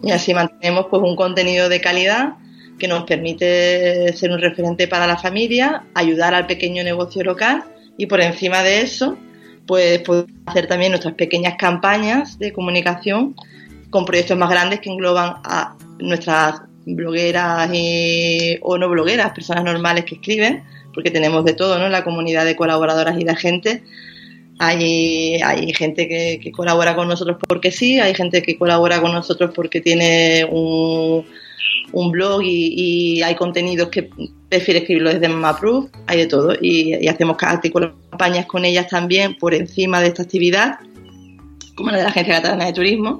[0.02, 2.34] Y así mantenemos pues un contenido de calidad
[2.78, 7.64] que nos permite ser un referente para la familia, ayudar al pequeño negocio local
[7.96, 9.16] y por encima de eso,
[9.66, 13.36] pues podemos hacer también nuestras pequeñas campañas de comunicación
[13.90, 20.04] con proyectos más grandes que engloban a nuestras blogueras y, o no blogueras, personas normales
[20.04, 21.88] que escriben, porque tenemos de todo, ¿no?
[21.88, 23.82] La comunidad de colaboradoras y de agentes.
[24.64, 29.81] Hay, gente que, colabora con nosotros porque sí, hay gente que colabora con nosotros porque
[29.81, 31.25] tiene un,
[32.12, 34.09] blog y, hay contenidos que
[34.48, 36.55] prefiere escribirlo desde MamaProof, hay de todo.
[36.61, 40.79] Y, y hacemos campañas con ellas también por encima de esta actividad,
[41.75, 43.18] como la de la Agencia Catalana de Turismo,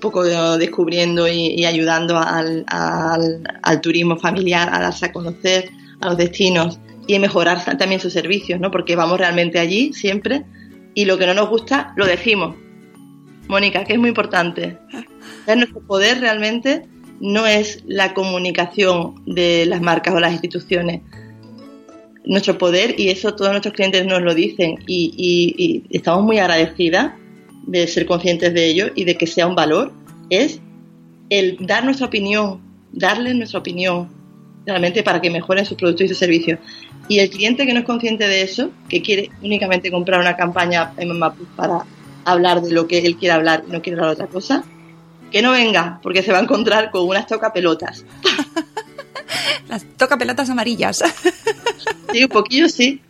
[0.00, 0.24] poco
[0.56, 5.68] descubriendo y, ayudando al, al, turismo familiar a darse a conocer
[6.00, 8.70] a los destinos y mejorar también sus servicios, ¿no?
[8.70, 10.44] Porque vamos realmente allí siempre
[10.94, 12.56] y lo que no nos gusta lo decimos.
[13.48, 14.78] Mónica, que es muy importante.
[15.46, 16.86] Nuestro poder realmente
[17.20, 21.02] no es la comunicación de las marcas o las instituciones.
[22.24, 26.38] Nuestro poder, y eso todos nuestros clientes nos lo dicen, y, y- y estamos muy
[26.38, 27.12] agradecidas
[27.66, 29.92] de ser conscientes de ello y de que sea un valor,
[30.30, 30.60] es
[31.30, 32.60] el dar nuestra opinión,
[32.92, 34.08] darles nuestra opinión,
[34.66, 36.60] realmente para que mejoren sus productos y sus servicios.
[37.08, 40.92] Y el cliente que no es consciente de eso, que quiere únicamente comprar una campaña
[40.96, 41.84] en Mamapu para
[42.24, 44.64] hablar de lo que él quiere hablar y no quiere hablar de otra cosa,
[45.30, 48.04] que no venga, porque se va a encontrar con unas toca pelotas.
[49.68, 51.02] Las toca pelotas amarillas.
[52.12, 53.00] Sí, un poquillo sí.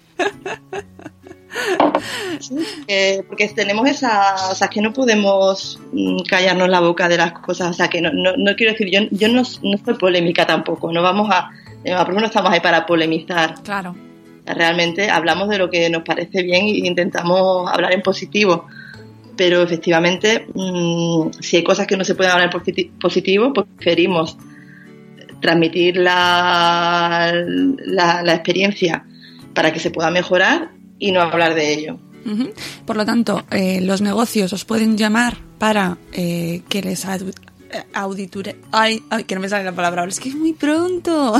[2.40, 7.18] Sí, eh, porque tenemos esa, o sea, que no podemos mm, callarnos la boca de
[7.18, 9.94] las cosas, o sea, que no, no, no quiero decir, yo, yo no, no soy
[9.94, 11.50] polémica tampoco, no vamos a,
[11.84, 13.94] la prueba no estamos ahí para polemizar, Claro.
[14.44, 18.66] Realmente hablamos de lo que nos parece bien e intentamos hablar en positivo,
[19.36, 23.68] pero efectivamente, mm, si hay cosas que no se pueden hablar en positi- positivo, pues
[23.76, 24.36] preferimos
[25.40, 27.32] transmitir la,
[27.86, 29.04] la, la experiencia
[29.54, 31.98] para que se pueda mejorar y no hablar de ello.
[32.86, 37.04] Por lo tanto, eh, los negocios os pueden llamar para eh, que les
[37.72, 38.56] eh, auditure...
[38.70, 41.34] Ay, ay, que no me sale la palabra ahora, es que es muy pronto.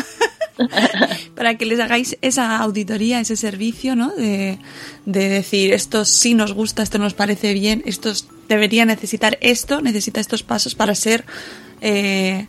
[1.34, 4.12] para que les hagáis esa auditoría, ese servicio, ¿no?
[4.14, 4.58] De,
[5.06, 8.12] de decir, esto sí nos gusta, esto nos parece bien, esto
[8.48, 11.24] debería necesitar esto, necesita estos pasos para ser...
[11.80, 12.46] eh,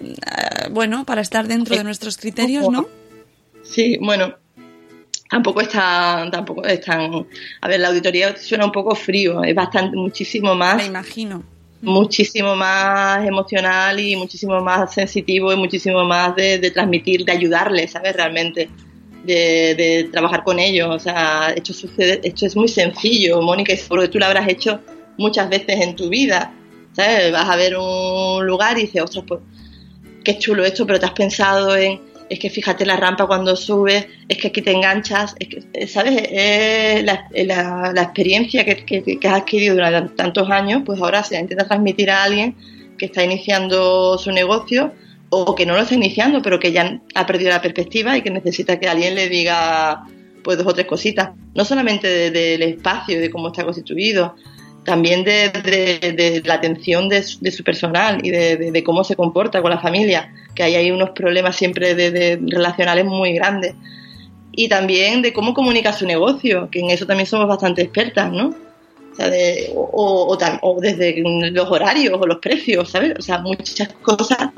[0.00, 2.86] eh, bueno, para estar dentro de nuestros criterios, ¿no?
[3.62, 4.34] Sí, bueno,
[5.28, 7.26] tampoco es tan, tampoco es tan,
[7.60, 11.42] a ver, la auditoría suena un poco frío, es bastante, muchísimo Me más, imagino.
[11.82, 17.92] Muchísimo más emocional y muchísimo más sensitivo y muchísimo más de, de transmitir, de ayudarles,
[17.92, 18.14] ¿sabes?
[18.14, 18.68] Realmente,
[19.24, 23.76] de, de trabajar con ellos, o sea, esto sucede, esto es muy sencillo, Mónica, y
[23.76, 24.80] seguro que tú lo habrás hecho
[25.18, 26.52] muchas veces en tu vida,
[26.92, 27.32] ¿sabes?
[27.32, 29.40] Vas a ver un lugar y dices, ostras, pues,
[30.24, 34.06] qué chulo esto, pero te has pensado en, es que fíjate la rampa cuando subes,
[34.28, 36.14] es que aquí te enganchas, es que, eh, ¿sabes?
[36.30, 41.22] Eh, la, la- la experiencia que, que- que has adquirido durante tantos años, pues ahora
[41.24, 42.54] se intenta transmitir a alguien
[42.96, 44.92] que está iniciando su negocio
[45.30, 48.30] o que no lo está iniciando, pero que ya ha perdido la perspectiva y que
[48.30, 50.04] necesita que alguien le diga
[50.42, 54.34] pues dos o tres cositas, no solamente de- del espacio de cómo está constituido,
[54.84, 59.70] también de, la atención de, su- de su personal y de, cómo se comporta con
[59.70, 63.74] la familia, que ahí hay unos problemas siempre de, relacionales muy grandes.
[64.52, 68.54] Y también de cómo comunica su negocio, que en eso también somos bastante expertas, ¿no?
[69.12, 69.30] O, sea,
[69.74, 73.14] o- o desde los horarios o los precios, ¿sabes?
[73.18, 74.50] O sea, muchas cosas.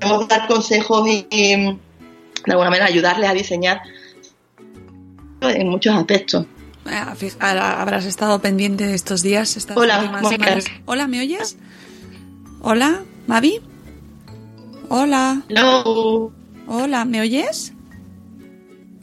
[0.00, 3.82] Podemos dar consejos y, y, de alguna manera ayudarles a diseñar
[5.42, 6.46] en muchos aspectos.
[7.40, 10.20] Habrás estado pendiente de estos días, estas Hola.
[10.86, 11.56] Hola, ¿me oyes?
[12.60, 13.60] Hola, Mavi.
[14.88, 16.32] Hola, Hello.
[16.66, 17.72] hola, ¿me oyes?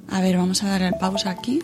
[0.10, 1.63] A ver, vamos a darle pausa aquí.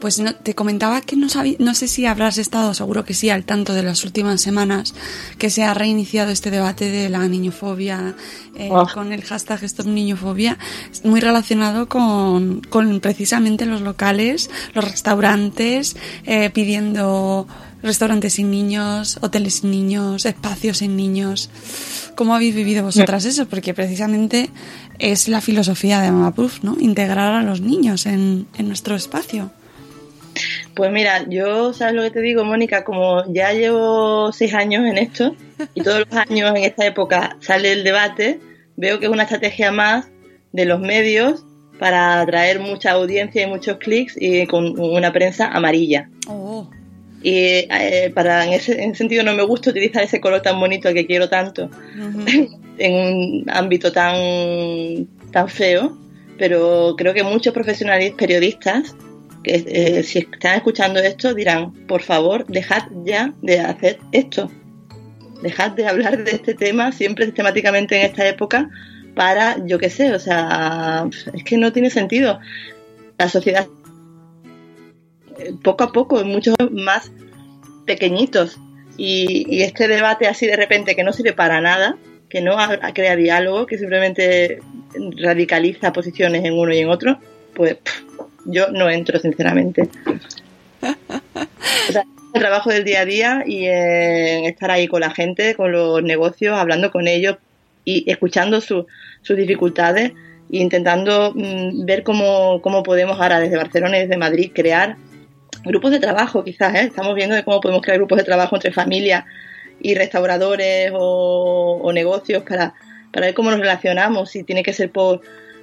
[0.00, 1.26] Pues no, te comentaba que no,
[1.58, 4.94] no sé si habrás estado, seguro que sí, al tanto de las últimas semanas
[5.38, 8.14] que se ha reiniciado este debate de la niñofobia
[8.56, 8.86] eh, Oh.
[8.92, 10.58] con el hashtag Stop Niñofobia,
[11.04, 17.46] muy relacionado con, con precisamente los locales, los restaurantes, eh, pidiendo
[17.82, 21.48] restaurantes sin niños, hoteles sin niños, espacios sin niños.
[22.16, 23.46] ¿Cómo habéis vivido vosotras eso?
[23.46, 24.50] Porque precisamente
[24.98, 26.76] es la filosofía de Mama Proof, ¿no?
[26.78, 29.50] Integrar a los niños en, en nuestro espacio.
[30.74, 32.84] Pues mira, yo, ¿sabes lo que te digo, Mónica?
[32.84, 35.34] Como ya llevo seis años en esto
[35.74, 38.40] y todos los años en esta época sale el debate,
[38.76, 40.08] veo que es una estrategia más
[40.52, 41.44] de los medios
[41.78, 46.08] para atraer mucha audiencia y muchos clics y con una prensa amarilla.
[46.26, 46.68] Oh.
[47.22, 50.58] Y eh, para en ese, en ese sentido no me gusta utilizar ese color tan
[50.58, 51.68] bonito que quiero tanto
[52.78, 55.96] en un ámbito tan, tan feo,
[56.38, 58.94] pero creo que muchos profesionales periodistas
[59.42, 64.50] que eh, si están escuchando esto dirán, por favor, dejad ya de hacer esto.
[65.42, 68.68] Dejad de hablar de este tema siempre sistemáticamente en esta época
[69.14, 72.38] para, yo qué sé, o sea, es que no tiene sentido.
[73.18, 73.66] La sociedad,
[75.38, 77.10] eh, poco a poco, muchos más
[77.86, 78.58] pequeñitos.
[78.96, 81.96] Y, y este debate así de repente que no sirve para nada,
[82.28, 82.56] que no
[82.94, 84.60] crea diálogo, que simplemente
[85.16, 87.18] radicaliza posiciones en uno y en otro,
[87.54, 87.78] pues
[88.46, 89.88] yo no entro, sinceramente.
[90.82, 95.54] O sea, el trabajo del día a día y en estar ahí con la gente,
[95.54, 97.36] con los negocios, hablando con ellos
[97.84, 98.86] y escuchando sus
[99.28, 100.12] dificultades
[100.52, 104.96] e intentando mm, ver cómo, cómo podemos ahora desde Barcelona y desde Madrid crear
[105.64, 106.84] grupos de trabajo, quizás, ¿eh?
[106.84, 109.24] estamos viendo cómo podemos crear grupos de trabajo entre familias
[109.80, 112.74] y restauradores o, o negocios para,
[113.12, 115.20] para ver cómo nos relacionamos, si tiene que ser por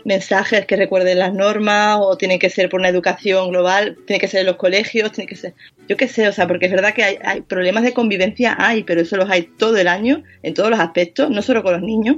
[0.08, 4.30] mensajes que recuerden las normas o tiene que ser por una educación global, tiene que
[4.30, 5.54] ser en los colegios, tiene que ser,
[5.90, 9.02] yo qué sé, o sea, porque es verdad que hay, problemas de convivencia, hay, pero
[9.02, 12.18] eso los hay todo el año, en todos los aspectos, no solo con los niños,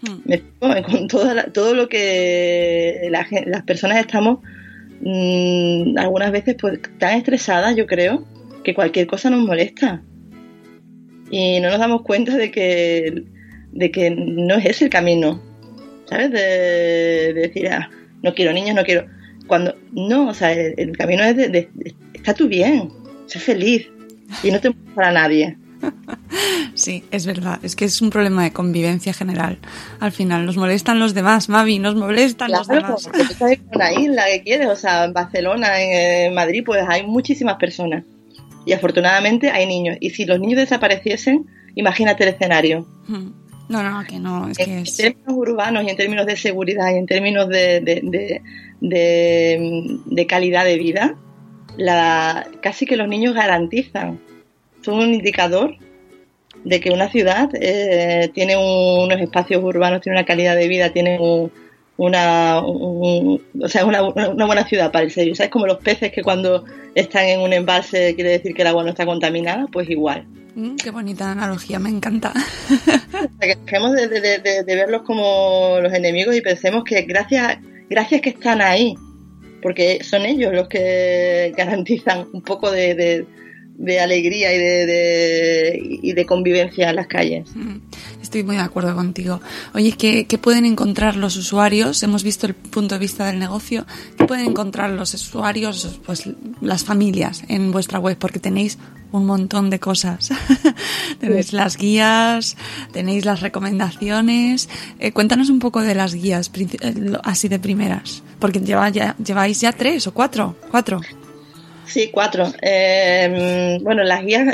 [0.00, 0.80] hmm.
[0.90, 4.38] con todo, todo lo que las personas estamos
[5.02, 8.24] mm, algunas veces pues tan estresadas, yo creo,
[8.64, 10.02] que cualquier cosa nos molesta.
[11.30, 13.24] Y no nos damos cuenta de que,
[13.72, 15.49] de que no es ese el camino
[16.10, 16.30] ¿sabes?
[16.32, 17.88] De, decir, ah,
[18.22, 19.06] no quiero niños, no quiero.
[19.46, 21.70] Cuando, no, o sea, el, camino es de,
[22.12, 22.90] está tú bien,
[23.26, 23.88] sé feliz
[24.42, 25.56] y no te para nadie.
[26.74, 29.58] Sí, es verdad, es que es un problema de convivencia general.
[29.98, 33.04] Al final nos molestan los demás, Mavi, nos molestan los demás.
[33.04, 36.82] Porque tú estás en una isla que quieres, o sea, en Barcelona, en Madrid, pues
[36.88, 38.04] hay muchísimas personas.
[38.64, 39.98] Y afortunadamente hay niños.
[40.00, 42.86] Y si los niños desapareciesen, imagínate el escenario.
[43.06, 43.32] Hmm.
[43.70, 44.48] No, no, que no.
[44.48, 47.80] Es en, términos urbanos y en términos de seguridad y en términos de,
[48.80, 51.14] de, calidad de vida,
[51.76, 54.18] la, casi que los niños garantizan.
[54.82, 55.76] Son un indicador
[56.64, 61.20] de que una ciudad eh, tiene unos espacios urbanos, tiene una calidad de vida, tiene
[62.00, 65.34] una, o sea, una, una, buena ciudad para el ser.
[65.36, 65.50] ¿Sabes?
[65.50, 68.90] Como los peces que cuando están en un embalse quiere decir que el agua no
[68.90, 70.26] está contaminada, pues igual.
[70.54, 72.32] Mm, qué bonita analogía, me encanta.
[73.40, 77.58] que dejemos de, verlos como los enemigos y pensemos que gracias,
[77.90, 78.94] gracias que están ahí,
[79.60, 83.26] porque son ellos los que garantizan un poco de,
[84.00, 87.48] alegría y de, y de convivencia en las calles.
[88.22, 89.40] Estoy muy de acuerdo contigo.
[89.74, 92.02] Oye, ¿qué, ¿qué, pueden encontrar los usuarios?
[92.02, 93.86] Hemos visto el punto de vista del negocio.
[94.16, 96.28] ¿Qué pueden encontrar los usuarios, pues
[96.60, 98.16] las familias en vuestra web?
[98.18, 98.78] Porque tenéis
[99.12, 100.30] un montón de cosas.
[101.18, 102.56] tenéis las guías,
[102.92, 104.68] tenéis las recomendaciones.
[104.98, 108.22] Eh, cuéntanos un poco de las guías, eh, así de primeras.
[108.38, 110.56] Porque lleva, ya, lleváis ya tres o cuatro.
[110.70, 111.00] Cuatro.
[111.90, 112.46] Sí, cuatro.
[112.62, 114.46] Eh, bueno, las guías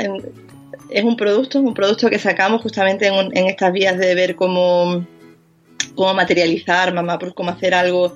[0.89, 5.05] es un producto, un producto que sacamos justamente en, estas vías de ver cómo,
[5.93, 8.15] cómo materializar, mamá, pues cómo hacer algo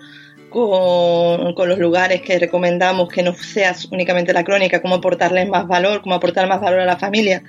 [0.50, 6.02] con, los lugares que recomendamos, que no sea únicamente la crónica, cómo aportarles más valor,
[6.02, 7.44] cómo aportar más valor a la familia.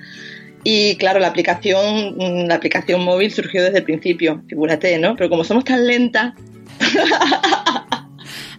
[0.63, 5.15] Y claro, la aplicación, la aplicación móvil surgió desde el principio, figúrate, ¿no?
[5.15, 6.35] Pero como somos tan lentas,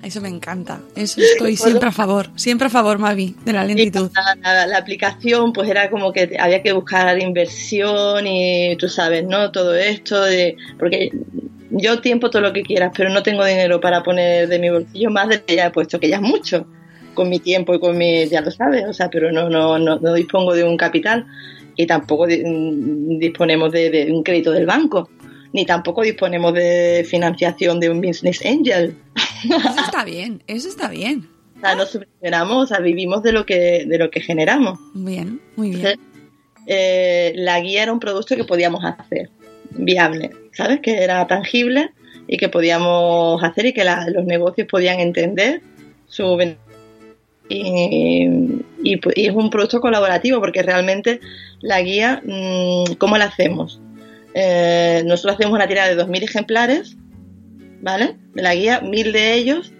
[0.04, 0.80] Eso me encanta.
[0.94, 2.28] Eso estoy siempre a favor.
[2.36, 4.10] Siempre a favor, Mavi, de la lentitud.
[4.42, 9.50] La, aplicación, pues era como que había que buscar inversión y tú sabes, ¿no?
[9.50, 11.10] Todo esto, de, porque
[11.70, 15.10] yo tiempo todo lo que quieras, pero no tengo dinero para poner de mi bolsillo
[15.10, 16.66] más de lo que ya he puesto, que ya es mucho
[17.14, 19.98] con mi tiempo y con mi, ya lo sabes, o sea, pero no, no, no,
[19.98, 21.26] no dispongo de un capital
[21.76, 25.08] y tampoco disponemos de, un crédito del banco
[25.54, 28.96] ni tampoco disponemos de financiación de un business angel.
[29.44, 31.28] Eso está bien, eso está bien.
[31.56, 34.80] O sea, nos subvencionamos, o sea, vivimos de lo que, de lo que generamos.
[34.94, 36.00] Bien, muy bien.
[36.66, 39.30] Eh, la guía era un producto que podíamos hacer,
[39.70, 40.80] viable, ¿sabes?
[40.80, 41.90] Que era tangible
[42.26, 45.62] y que podíamos hacer y que los negocios podían entender
[46.06, 46.36] su
[47.48, 48.48] y,
[48.82, 51.20] y, y es un producto colaborativo porque realmente
[51.60, 53.80] la guía, mm, ¿cómo la hacemos?
[54.34, 56.96] Eh, nosotros hacemos una tirada de 2.000 ejemplares,
[57.80, 58.16] ¿vale?
[58.34, 59.72] De la guía, 1.000 de ellos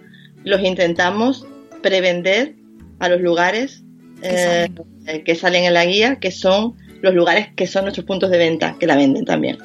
[0.43, 1.45] los intentamos
[1.81, 2.55] prevender
[2.99, 3.83] a los lugares
[4.21, 4.71] Que
[5.07, 8.39] eh, que salen en la guía, que son los lugares que son nuestros puntos de
[8.39, 9.57] venta, que la venden también.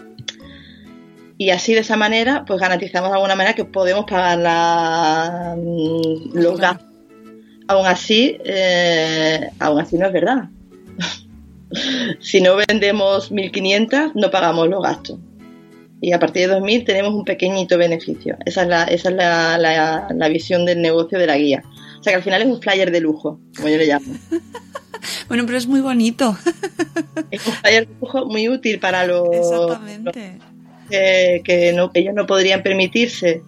[1.39, 6.35] Y así de esa manera, pues garantizamos de alguna manera que podemos pagar la, mm,
[6.35, 6.87] los gastos.
[7.69, 10.51] Aún así, eh, aún así no es verdad.
[12.21, 15.19] Si no vendemos 1.500, no pagamos los gastos.
[16.03, 18.37] Y a partir de 2.000 tenemos un pequeñito beneficio.
[18.47, 21.63] Esa es, la, esa es la, la- la visión del negocio de la guía.
[21.99, 24.07] O sea que al final es un flyer de lujo, como yo le llamo.
[25.29, 26.37] Bueno, pero es muy bonito.
[27.31, 30.39] Es un flyer de lujo muy útil para los, Exactamente.
[30.91, 33.43] que, que no, ellos no podrían permitirse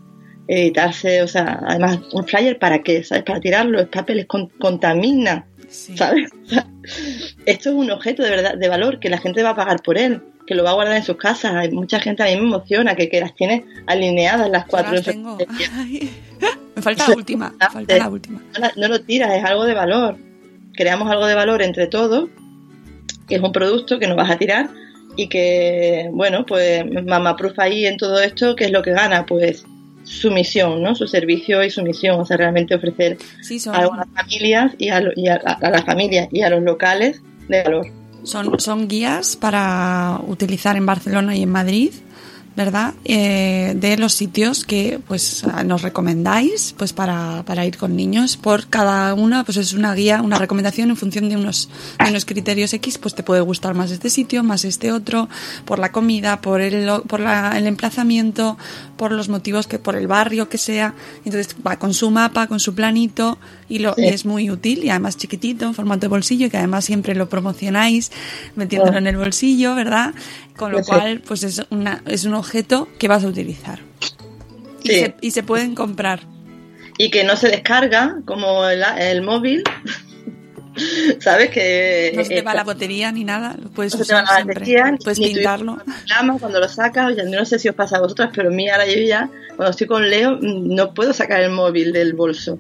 [0.49, 3.25] editarse, o sea, además, un flyer para qué, ¿sabes?
[3.25, 5.97] Para tirarlo, es papel, es con- contamina, Sí.
[5.97, 6.31] ¿sabes?
[7.47, 9.99] Esto es un objeto de verdad, de valor, que la gente va a pagar por
[9.99, 11.53] él, que lo va a guardar en sus casas.
[11.55, 14.93] Hay mucha gente a mí me emociona, que, que las tiene alineadas las cuatro.
[14.95, 15.37] las tengo.
[16.77, 17.55] Me falta la última.
[17.61, 18.41] Me falta la última.
[18.77, 20.17] no, lo tiras, es algo de valor.
[20.75, 22.31] Creamos algo de valor entre todos,
[23.29, 24.71] que es un producto que no vas a tirar
[25.17, 29.27] y que, bueno, pues Mama Proof ahí en todo esto, ¿qué es lo que gana?
[29.27, 29.67] Pues
[30.05, 30.95] su misión, ¿no?
[30.95, 34.89] Su servicio y su misión, o sea, realmente ofrecer Sí, son, a las familias y
[34.89, 37.93] a, lo- y a- a las familias y a los locales de
[38.25, 41.93] son, son guías para utilizar en Barcelona y en Madrid,
[42.55, 42.93] ¿verdad?
[43.05, 48.37] Eh, de los sitios que pues nos recomendáis pues para, para ir con niños.
[48.37, 51.71] Por cada una pues es una guía, una recomendación en función de unos,
[52.03, 55.29] de unos criterios X, pues te puede gustar más este sitio, más este otro,
[55.65, 58.59] por la comida, por el, por la- el emplazamiento,
[58.97, 60.95] por los motivos que, por el barrio que sea.
[61.25, 63.39] Entonces va con su mapa, con su planito
[63.69, 64.05] y, lo, Sí.
[64.05, 68.13] es muy útil y además chiquitito, en formato de bolsillo, que además siempre lo promocionáis
[68.57, 70.13] metiéndolo en el bolsillo, ¿verdad?
[70.57, 73.81] Con lo cual, pues es, una, es un objeto que vas a utilizar.
[74.85, 76.21] Y, se, y se pueden comprar.
[76.99, 79.63] Y que no se descarga como el, el móvil,
[81.21, 81.51] ¿sabes?
[81.51, 84.15] Que No se te va eh, la batería ni nada, lo puedes no se te
[84.15, 84.55] va la siempre.
[84.55, 85.79] batería, Puedes ni pintarlo.
[86.07, 88.69] llama cuando lo sacas, ya no sé si os pasa a vosotras, pero a mí
[88.69, 92.59] ahora yo ya, cuando estoy con Leo, no puedo sacar el móvil del bolso.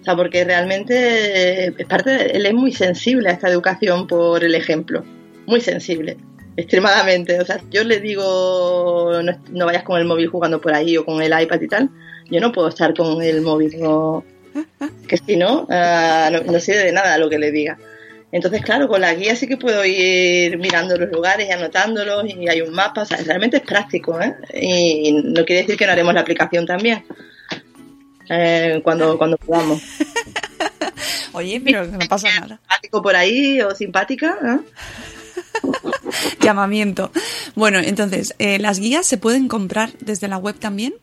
[0.00, 4.06] O sea, porque realmente eh, es parte de- él es muy sensible a esta educación
[4.06, 5.04] por el ejemplo.
[5.46, 6.16] Muy sensible,
[6.56, 7.40] extremadamente.
[7.40, 11.04] O sea, yo le digo, no, no vayas con el móvil jugando por ahí o
[11.04, 11.90] con el iPad y tal.
[12.30, 14.24] Yo no puedo estar con el móvil, no-
[15.08, 17.78] que si no, ah, no, no sirve de nada lo que le diga.
[18.32, 22.48] Entonces, claro, con la guía sí que puedo ir mirando los lugares y anotándolos y
[22.48, 24.34] hay un mapa, o sea, realmente es práctico, ¿eh?
[24.52, 27.04] Y no quiere decir que no haremos la aplicación también,
[28.28, 29.80] eh, cuando, cuando podamos.
[31.32, 32.58] Oye, pero no pasa nada.
[32.62, 34.58] Simpático por ahí o simpática, ¿eh?
[36.40, 37.10] Llamamiento.
[37.54, 40.94] Bueno, entonces, eh, ¿las guías se pueden comprar desde la web también?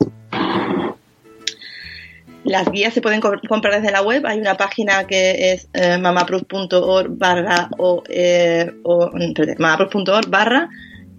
[2.43, 4.25] Las guías se pueden co- comprar desde la web.
[4.25, 10.69] Hay una página que es eh, mamaproof.org barra o, eh, o espérate, mamaproof.org barra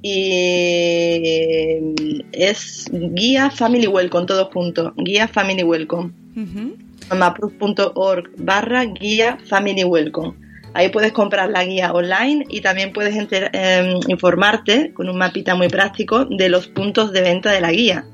[0.02, 1.94] y
[2.32, 4.92] es guía Family Welcome, todo junto.
[4.98, 6.12] Guía Family Welcome.
[6.36, 6.76] Ujú.
[7.10, 10.34] mamaproof.org barra guía Family Welcome.
[10.74, 15.54] Ahí puedes comprar la guía online y también puedes enter- eh, informarte con un mapita
[15.54, 18.04] muy práctico de los puntos de venta de la guía.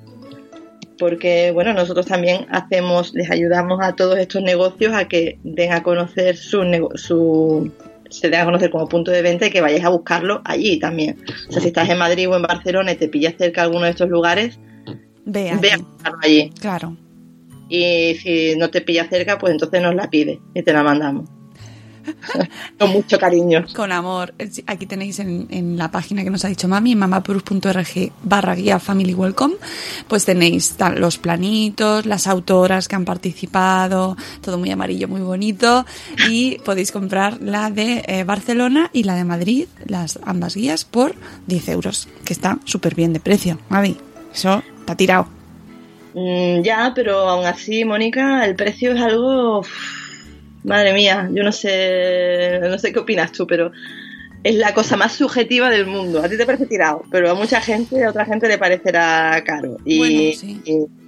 [0.99, 5.83] Porque, bueno, nosotros también hacemos, les ayudamos a todos estos negocios a que den a
[5.83, 6.61] conocer su,
[6.97, 7.73] su
[8.11, 11.17] se den a conocer como punto de venta y que vayáis a buscarlo allí también.
[11.49, 13.85] O sea, si estás en Madrid o en Barcelona y te pillas cerca de alguno
[13.85, 14.59] de estos lugares,
[15.25, 15.83] Ve ve a allí.
[15.83, 16.51] buscarlo allí.
[16.61, 16.97] Claro.
[17.71, 21.31] Y si no te pilla cerca, pues entonces nos la pide y te la mandamos.
[22.78, 23.64] Con mucho cariño.
[23.74, 24.34] Con amor.
[24.38, 28.55] Eh, Aquí tenéis en, en la página que nos ha dicho mami, en mamaproof.org barra
[28.55, 29.55] guía family welcome,
[30.09, 35.84] pues tenéis los planitos, las autoras que han participado, todo muy amarillo, muy bonito,
[36.28, 41.14] y podéis comprar la de eh, Barcelona y la de Madrid, las ambas guías, por
[41.46, 43.96] 10 euros, que está súper bien de precio, Mavi.
[44.32, 45.28] Eso está tirado.
[46.14, 49.62] Mm, ya, pero aún así, Mónica, el precio es algo.
[50.65, 53.73] Madre mía, yo no sé, no sé qué opinas tú, pero
[54.43, 56.23] es la cosa más subjetiva del mundo.
[56.23, 59.77] A ti te parece tirado, pero a mucha gente, a otra gente le parecerá caro.
[59.85, 60.61] Y, Bueno, sí.
[60.65, 60.99] y,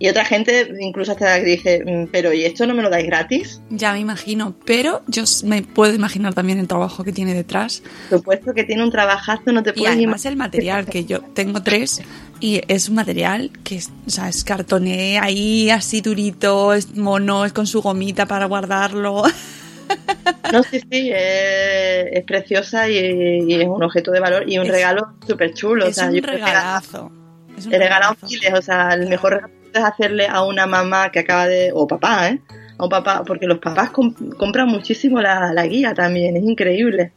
[0.00, 3.60] Y otra gente incluso hasta dice, "Mm, pero ¿y esto no me lo dais gratis?
[3.70, 7.82] Ya me imagino, pero yo me puedo imaginar también el trabajo que tiene detrás.
[8.08, 10.32] Por supuesto que tiene un trabajazo, no te Y puedes además imaginar.
[10.32, 12.00] el material, que yo tengo tres,
[12.38, 17.44] y es un material que es, o sea, es cartoné ahí así durito, es mono,
[17.44, 19.24] es con su gomita para guardarlo.
[20.52, 22.96] No, sí, sí, es, es preciosa y,
[23.46, 25.86] y es un objeto de valor y un Es- regalo súper chulo.
[25.86, 27.10] es un regalazo.
[27.56, 28.26] Es un He regalado regalazo.
[28.26, 31.86] miles, o sea, el mejor regalo es hacerle a una mamá que acaba de, o
[31.86, 32.40] papá, ¿eh?
[32.78, 37.12] A un papá, porque los papás com- compran muchísimo la, la guía también, es increíble.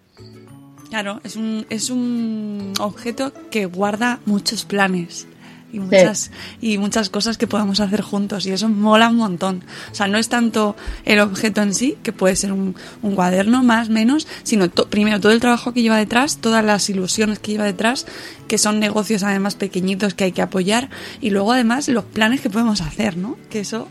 [0.90, 5.28] Claro, es un, es un objeto que guarda muchos planes
[5.74, 9.64] y muchas, y muchas cosas que podamos hacer juntos y eso mola un montón.
[9.92, 13.64] O sea, no es tanto el objeto en sí, que puede ser un, un cuaderno
[13.64, 17.52] más, menos, sino to- primero todo el trabajo que lleva detrás, todas las ilusiones que
[17.54, 18.06] lleva detrás,
[18.48, 20.90] que son negocios además pequeñitos que hay que apoyar
[21.22, 23.38] y luego además los planes que podemos hacer, ¿no?
[23.50, 23.88] Que eso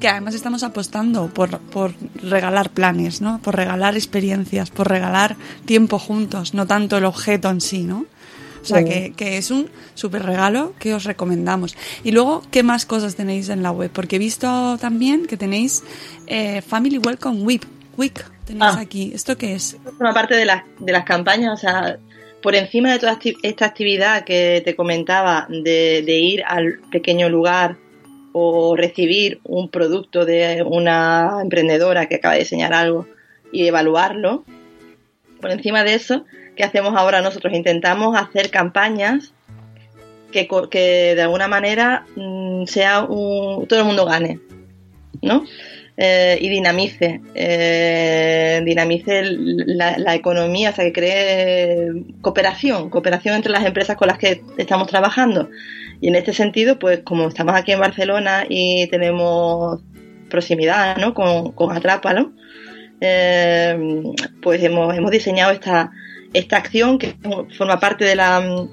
[0.00, 3.38] que además estamos apostando por, por regalar planes, ¿no?
[3.40, 8.04] Por regalar experiencias, por regalar tiempo juntos, no tanto el objeto en sí, ¿no?
[8.66, 8.84] O sea, Sí.
[8.84, 11.76] que, que es un súper regalo que os recomendamos.
[12.04, 13.90] Y luego, ¿qué más cosas tenéis en la web?
[13.92, 15.84] Porque he visto también que tenéis
[16.26, 17.64] eh, Family Welcome Week.
[17.96, 18.80] Week tenéis Ah.
[18.80, 19.12] aquí.
[19.14, 19.76] ¿Esto qué es?
[19.84, 21.98] Forma parte de las, de las campañas, o sea,
[22.42, 27.76] por encima de toda esta actividad que te comentaba de, de ir al pequeño lugar
[28.32, 33.06] o recibir un producto de una emprendedora que acaba de diseñar algo
[33.52, 34.44] y evaluarlo,
[35.40, 36.24] por encima de eso,
[36.56, 37.52] ¿qué hacemos ahora nosotros?
[37.54, 39.32] Intentamos hacer campañas
[40.32, 44.40] que, que de alguna manera mm, sea un, todo el mundo gane,
[45.22, 45.44] ¿no?
[45.98, 53.64] Eh, y dinamice, eh, dinamice la economía, o sea, que cree cooperación, cooperación entre las
[53.64, 55.48] empresas con las que estamos trabajando.
[56.00, 59.80] Y en este sentido, pues como estamos aquí en Barcelona y tenemos
[60.28, 61.14] proximidad ¿no?
[61.14, 62.32] con, con Atrápalo,
[63.00, 64.02] eh,
[64.42, 65.92] pues hemos, hemos diseñado esta,
[66.38, 67.14] esta acción que
[67.56, 68.66] forma parte de la,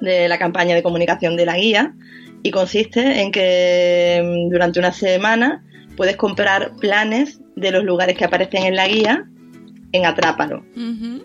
[0.00, 1.94] de la campaña de comunicación de la guía
[2.42, 5.64] y consiste en que mm, durante una semana
[5.96, 9.24] puedes comprar planes de los lugares que aparecen en la guía
[9.92, 10.64] en Atrápalo.
[10.76, 11.24] Ujú.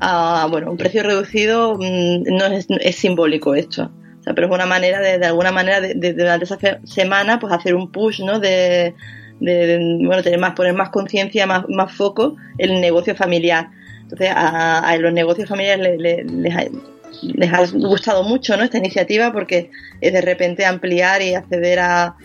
[0.00, 3.90] A, bueno, un precio reducido mm, no es, es simbólico esto.
[4.20, 7.38] O sea, pero es una manera de, de alguna manera de, de- durante esa semana
[7.38, 8.38] pues hacer un push, ¿no?
[8.40, 8.94] De,
[9.40, 13.68] de- de, bueno, tener más, poner más conciencia, más, más foco en el negocio familiar.
[14.10, 18.64] Entonces, a, los negocios familiares les ha gustado mucho, ¿no?
[18.64, 22.16] Esta iniciativa porque es de repente ampliar y acceder a,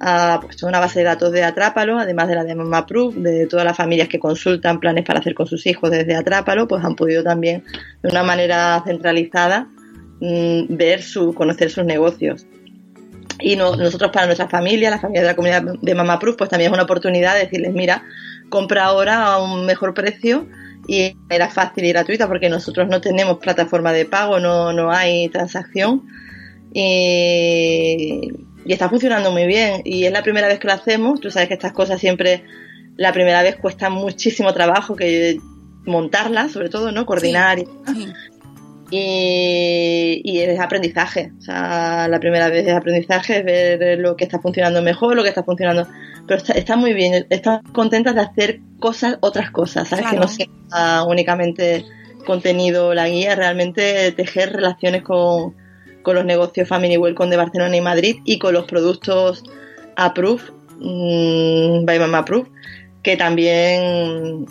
[0.00, 3.46] a pues, una base de datos de Atrápalo, además de la de Mama Proof, de
[3.46, 6.96] todas las familias que consultan planes para hacer con sus hijos desde Atrápalo, pues han
[6.96, 7.64] podido también
[8.02, 9.68] de una manera centralizada
[10.20, 12.46] mm, ver su, conocer sus negocios.
[13.40, 16.48] Y no- nosotros para nuestra familia, la familia de la comunidad de Mama Proof, pues
[16.48, 18.02] también es una oportunidad de decirles, mira,
[18.48, 20.46] compra ahora a un mejor precio
[20.86, 25.28] y era fácil y gratuita porque nosotros no tenemos plataforma de pago, no, no hay
[25.28, 26.02] transacción
[26.72, 28.30] y,
[28.64, 31.48] y está funcionando muy bien y es la primera vez que lo hacemos, tú sabes
[31.48, 32.44] que estas cosas siempre
[32.96, 35.38] la primera vez cuesta muchísimo trabajo que
[35.84, 37.06] montarlas, sobre todo, ¿no?
[37.06, 38.08] Coordinar y Sí.
[38.90, 41.32] Y, y es aprendizaje.
[41.38, 45.22] O sea, la primera vez es aprendizaje, es ver lo que está funcionando mejor, lo
[45.22, 45.86] que está funcionando.
[46.26, 50.04] Pero está, está muy bien, están contentas de hacer cosas, otras cosas, ¿sabes?
[50.04, 50.26] Claro.
[50.26, 51.84] Que no sea únicamente
[52.24, 55.54] contenido la guía, realmente tejer relaciones con,
[56.02, 59.44] con los negocios Family Welcome de Barcelona y Madrid y con los productos
[59.96, 60.42] Approve,
[60.78, 62.48] mm, by Mama Approve,
[63.02, 64.46] que también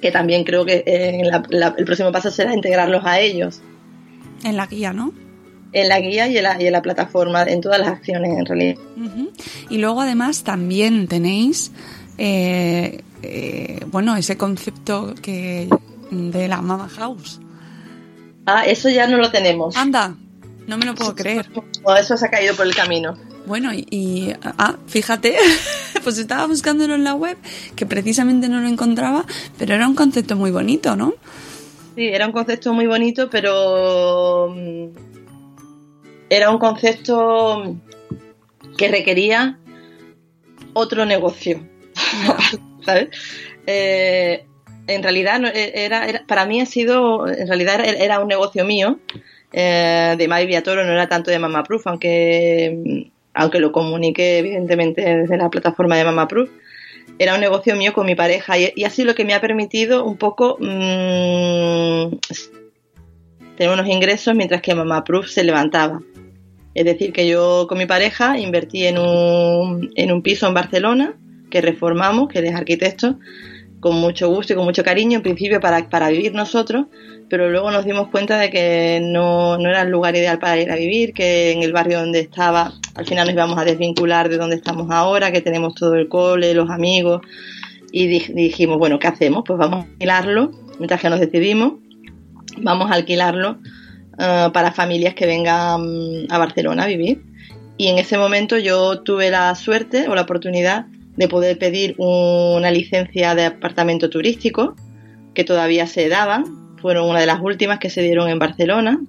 [0.00, 3.60] que también creo que eh, la- la- el próximo paso será integrarlos a ellos
[4.44, 5.12] En la guía, ¿no?
[5.72, 8.44] en la guía y en la, y en la plataforma, en todas las acciones en
[8.44, 8.74] realidad.
[9.68, 11.70] Y luego además también tenéis,
[12.18, 15.68] eh, eh, bueno, ese concepto que
[16.10, 17.40] de la Mama House.
[18.46, 19.76] Ah, eso ya no lo tenemos.
[19.76, 20.16] Anda,
[20.66, 21.46] no me lo puedo creer.
[21.84, 23.14] O eso se ha caído por el camino.
[23.50, 25.34] Bueno, y, y- ah, fíjate,
[26.04, 27.36] pues estaba buscándolo en la web,
[27.74, 29.24] que precisamente no lo encontraba,
[29.58, 31.14] pero era un concepto muy bonito, ¿no?
[31.96, 34.84] Sí, era un concepto muy bonito, pero mm,
[36.30, 37.76] era un concepto
[38.78, 39.58] que requería
[40.72, 41.60] otro negocio,
[42.86, 43.08] ¿sabes?
[43.66, 44.44] Eh,
[44.86, 48.64] en realidad e, era, era- para mí ha sido, en realidad era, era un negocio
[48.64, 49.00] mío
[49.52, 52.78] eh, de Mavi Viatoro, no era tanto de Mama Proof, aunque
[53.08, 56.50] mm, aunque lo comuniqué evidentemente desde la plataforma de Mama Proof.
[57.18, 60.04] Era un negocio mío con mi pareja y, y sido lo que me ha permitido
[60.04, 62.16] un poco mm,
[63.56, 66.00] tener unos ingresos mientras que Mama Proof se levantaba.
[66.74, 71.14] Es decir, que yo con mi pareja invertí en un, en un piso en Barcelona
[71.50, 73.18] que reformamos, que es arquitecto,
[73.80, 76.86] con mucho gusto y con mucho cariño, en principio para, para vivir nosotros,
[77.30, 80.70] pero luego nos dimos cuenta de que no, no, era el lugar ideal para ir
[80.70, 84.36] a vivir, que en el barrio donde estaba al final nos íbamos a desvincular de
[84.36, 87.22] donde estamos ahora, que tenemos todo el cole, los amigos,
[87.92, 89.44] y dijimos, bueno, ¿qué hacemos?
[89.46, 91.74] Pues vamos a alquilarlo, mientras que nos decidimos,
[92.58, 93.58] vamos a alquilarlo
[94.18, 97.22] uh, para familias que vengan a Barcelona a vivir.
[97.76, 102.70] Y en ese momento yo tuve la suerte o la oportunidad de poder pedir una
[102.70, 104.74] licencia de apartamento turístico,
[105.32, 109.00] que todavía se daban, fueron una de las últimas que se dieron en Barcelona.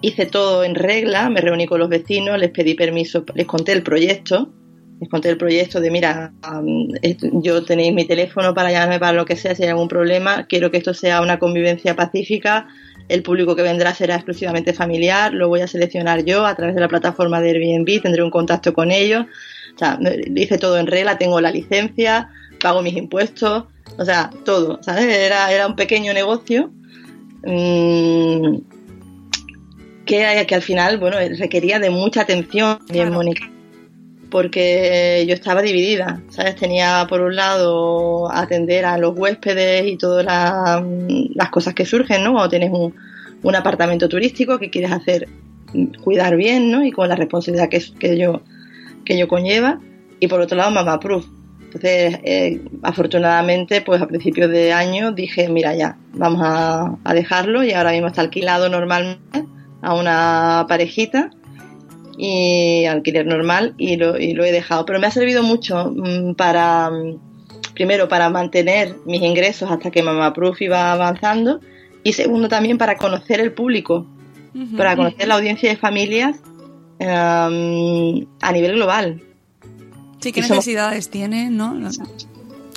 [0.00, 3.82] Hice todo en regla, me reuní con los vecinos, les pedí permiso, les conté el
[3.82, 4.50] proyecto,
[5.00, 6.32] les conté el proyecto de, mira,
[7.32, 10.70] yo tenéis mi teléfono para llamarme para lo que sea, si hay algún problema, quiero
[10.70, 12.68] que esto sea una convivencia pacífica,
[13.08, 16.80] el público que vendrá será exclusivamente familiar, lo voy a seleccionar yo a través de
[16.80, 19.26] la plataforma de Airbnb, tendré un contacto con ellos,
[19.74, 19.98] o sea,
[20.36, 23.64] hice todo en regla, tengo la licencia, pago mis impuestos,
[24.00, 25.04] o sea, todo, ¿sabes?
[25.04, 26.72] Era, era un pequeño negocio
[27.44, 28.56] mmm,
[30.06, 33.50] que, que al final, bueno, requería de mucha atención, bien, Mónica
[34.30, 36.56] porque yo estaba dividida, ¿sabes?
[36.56, 42.36] Tenía por un lado atender a los huéspedes y todas las cosas que surgen, ¿no?
[42.36, 42.94] O tienes un,
[43.42, 45.28] un, apartamento turístico que quieres hacer,
[46.02, 46.84] cuidar bien, ¿no?
[46.84, 48.42] Y con la responsabilidad que, que, yo,
[49.04, 49.80] que yo conlleva.
[50.20, 51.26] Y por otro lado, Mamá Proof.
[51.72, 57.62] Entonces, eh, afortunadamente, pues a principios de año dije, mira ya, vamos a, a dejarlo
[57.62, 59.44] y ahora mismo está alquilado normalmente
[59.80, 61.30] a una parejita
[62.18, 64.84] y alquiler normal y lo, y lo he dejado.
[64.84, 67.18] Pero me ha servido mucho mm, para, mm,
[67.74, 71.60] primero, para mantener mis ingresos hasta que Mamá Proof iba avanzando
[72.02, 74.06] y segundo también para conocer el público,
[74.76, 76.40] para conocer la audiencia de familias
[76.98, 79.22] um, a nivel global.
[80.20, 81.76] Sí, qué necesidades tiene, ¿no?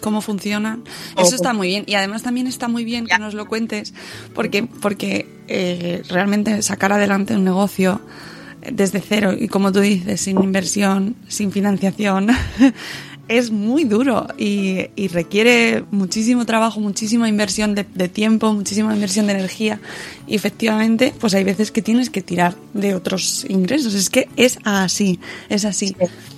[0.01, 0.79] cómo funciona.
[1.17, 1.85] Eso está muy bien.
[1.87, 3.93] Y además también está muy bien que nos lo cuentes,
[4.35, 8.01] porque, porque eh, realmente sacar adelante un negocio
[8.69, 12.27] desde cero y como tú dices, sin inversión, sin financiación,
[13.27, 19.79] es muy duro y, requiere muchísimo trabajo, muchísima inversión de, tiempo, muchísima inversión de energía
[20.27, 23.93] y efectivamente pues hay veces que tienes que tirar de otros ingresos.
[23.93, 25.19] Es que es así,
[25.49, 25.95] es así.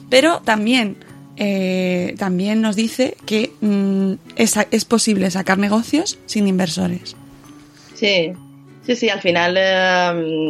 [0.09, 0.97] Pero también...
[1.37, 7.17] Eh, también nos dice que mm, es, es, posible sacar negocios sin inversores.
[7.93, 8.31] Sí,
[8.85, 10.47] sí, sí, al final eh,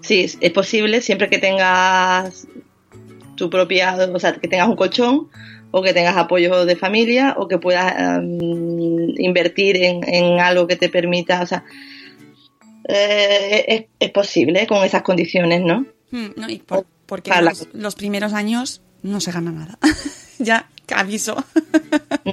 [0.00, 2.46] sí, es posible siempre que tengas
[3.36, 5.28] tu propia, o sea, que tengas un colchón
[5.70, 10.88] o que tengas apoyo de familia o que puedas em, invertir en, algo que te
[10.88, 11.64] permita, o sea,
[12.88, 15.86] eh, es, posible con esas condiciones, ¿no?
[16.10, 16.62] Hmm, no y
[17.06, 17.32] porque
[17.72, 19.78] los, primeros años no se gana nada.
[20.38, 21.36] ya, aviso.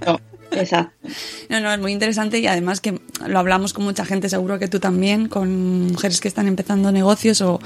[0.05, 0.19] no,
[0.55, 1.07] Exacto.
[1.49, 4.67] No, no, es muy interesante y además que lo hablamos con mucha gente, seguro que
[4.67, 7.59] tú también, con mujeres que están empezando negocios o,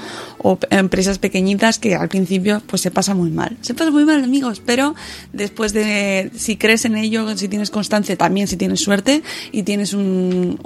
[0.70, 3.56] empresas pequeñitas que al principio pues se pasa muy mal.
[3.60, 4.94] Se pasa muy mal, amigos, pero
[5.32, 9.22] después de, si crees en ello, si tienes constancia, también si tienes suerte
[9.52, 10.58] y tienes un,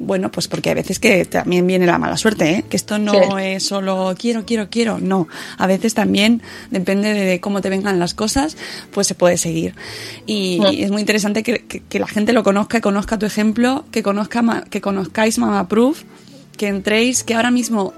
[0.00, 2.64] bueno, pues porque a veces que también viene la mala suerte, ¿eh?
[2.68, 5.28] que esto no es solo quiero, quiero, quiero, no.
[5.56, 8.56] A veces también depende de cómo te vengan las cosas,
[8.92, 9.74] pues se puede seguir.
[10.26, 14.64] Y, y es muy interesante que, la gente lo conozca, conozca tu ejemplo, que, conozca,
[14.70, 16.02] que conozcáis Mama Proof,
[16.56, 17.94] que entréis, que ahora mismo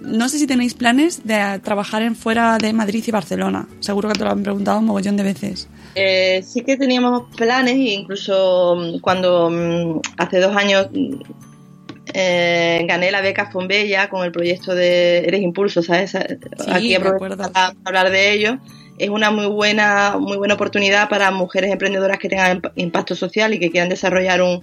[0.00, 3.66] no sé si tenéis planes de trabajar en fuera de Madrid y Barcelona.
[3.80, 5.68] Seguro que te lo han preguntado un mogollón de veces.
[5.94, 11.14] Eh, sí que teníamos planes, incluso mm, cuando mm, hace dos años mm,
[12.14, 16.14] eh, gané la beca Fonbella con el proyecto de Eres Impulso, ¿sabes?
[16.68, 18.58] Aquí aprovecho para hablar de ello
[19.02, 23.58] es una muy buena, muy buena oportunidad para mujeres emprendedoras que tengan impacto social y
[23.58, 24.62] que quieran desarrollar un,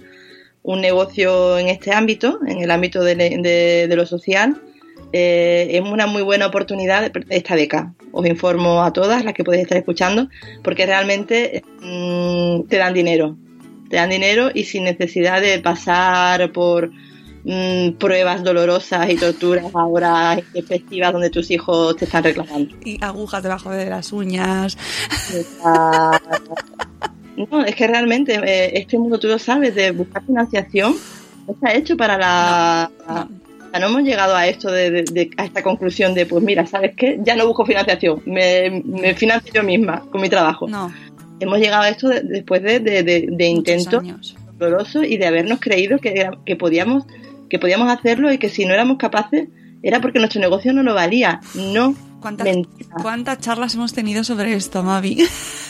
[0.62, 4.60] un negocio en este ámbito, en el ámbito de, lo social.
[5.12, 7.92] Eh, es una muy buena oportunidad esta beca.
[8.12, 10.28] Os informo a todas las que podéis estar escuchando,
[10.62, 13.36] porque realmente mm, te dan dinero.
[13.90, 16.90] Te dan dinero y sin necesidad de pasar por
[17.42, 22.76] Mm, pruebas dolorosas y torturas ahora efectivas donde tus hijos te están reclamando.
[22.84, 24.76] Y agujas debajo de las uñas.
[27.50, 30.94] No, es que realmente eh, este mundo, tú lo sabes, de buscar financiación,
[31.48, 32.90] está hecho para la...
[33.72, 37.18] No, hemos llegado a esto, de, a esta conclusión de, pues mira, ¿sabes qué?
[37.22, 40.68] Ya no busco financiación, me, me financio yo misma con mi trabajo.
[40.68, 40.92] No.
[41.38, 44.02] Hemos llegado a esto después de, intentos
[44.58, 47.04] dolorosos y de habernos creído que, que podíamos
[47.50, 49.48] que podíamos hacerlo y que si no éramos capaces,
[49.82, 51.40] era porque nuestro negocio no lo valía.
[51.54, 51.94] No.
[52.20, 52.48] ¿Cuántas.
[53.02, 55.18] ¿Cuántas charlas hemos tenido sobre esto, Mavi?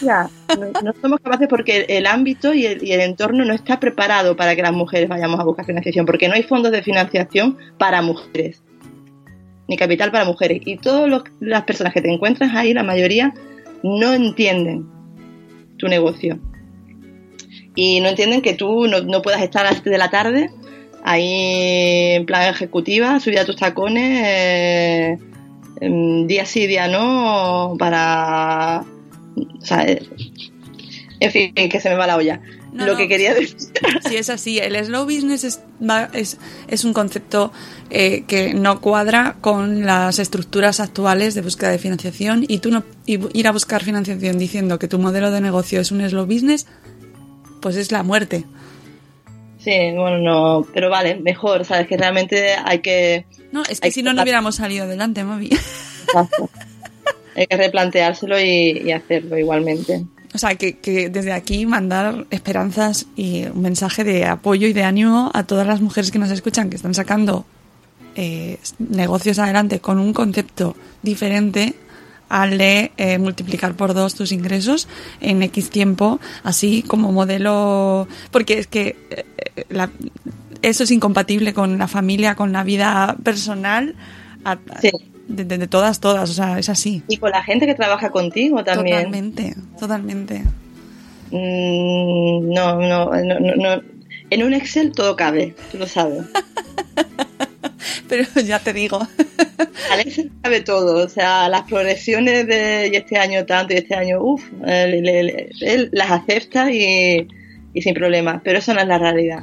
[0.03, 3.79] Ya, no, no somos capaces porque el ámbito y el, y el entorno no está
[3.79, 7.59] preparado para que las mujeres vayamos a buscar financiación, porque no hay fondos de financiación
[7.79, 8.63] para mujeres,
[9.69, 10.63] ni capital para mujeres.
[10.65, 13.35] Y todas las personas que te encuentras ahí, la mayoría,
[13.83, 14.87] no entienden
[15.77, 16.41] tu negocio.
[17.77, 20.51] Y no entienden que tú no, no puedas estar a las 7 de la tarde
[21.03, 25.19] ahí en plan ejecutiva, subir a tus tacones, eh,
[26.27, 28.85] día sí, día no, para...
[29.37, 30.03] O sea, eh,
[31.21, 32.41] en fin, que se me va la olla.
[32.73, 32.99] No, Lo no.
[32.99, 33.57] que quería decir...
[34.09, 34.59] Sí, es así.
[34.59, 35.61] El slow business es,
[36.13, 36.39] es,
[36.69, 37.53] es un concepto
[37.91, 42.85] eh, que no cuadra con las estructuras actuales de búsqueda de financiación y tú no
[43.07, 46.67] y ir a buscar financiación diciendo que tu modelo de negocio es un slow business,
[47.61, 48.45] pues es la muerte.
[49.63, 51.87] Sí, bueno, no, pero vale, mejor, ¿sabes?
[51.87, 55.51] Que realmente hay que, No, es que si no, no hubiéramos salido adelante, Mavi.
[57.37, 60.07] hay que replanteárselo y, y hacerlo igualmente.
[60.33, 64.85] O sea, que, que desde aquí mandar esperanzas y un mensaje de apoyo y de
[64.85, 67.45] ánimo a todas las mujeres que nos escuchan, que están sacando
[68.15, 71.75] eh, negocios adelante con un concepto diferente
[72.31, 74.89] al de eh, multiplicar por dos tus ingresos
[75.21, 78.09] en X tiempo, así como modelo...
[78.31, 79.25] Porque es que eh,
[79.69, 79.91] la-
[80.63, 83.95] eso es incompatible con la familia, con la vida personal,
[84.45, 84.91] a- Sí.
[85.29, 87.03] de, de- de todas, todas, o sea, es así.
[87.09, 88.97] Y con la gente que trabaja contigo también.
[88.97, 90.43] Totalmente, totalmente.
[91.33, 93.83] Mm, no, no, no, no, no.
[94.31, 96.23] En un Excel todo cabe, tú lo sabes.
[98.09, 98.99] Pero ya te digo,
[99.91, 104.19] Al Excel cabe todo, o sea, las progresiones de este año tanto y este año,
[104.23, 107.27] uff, él, él- él las acepta y,
[107.75, 109.43] y sin problema, pero eso no es la realidad.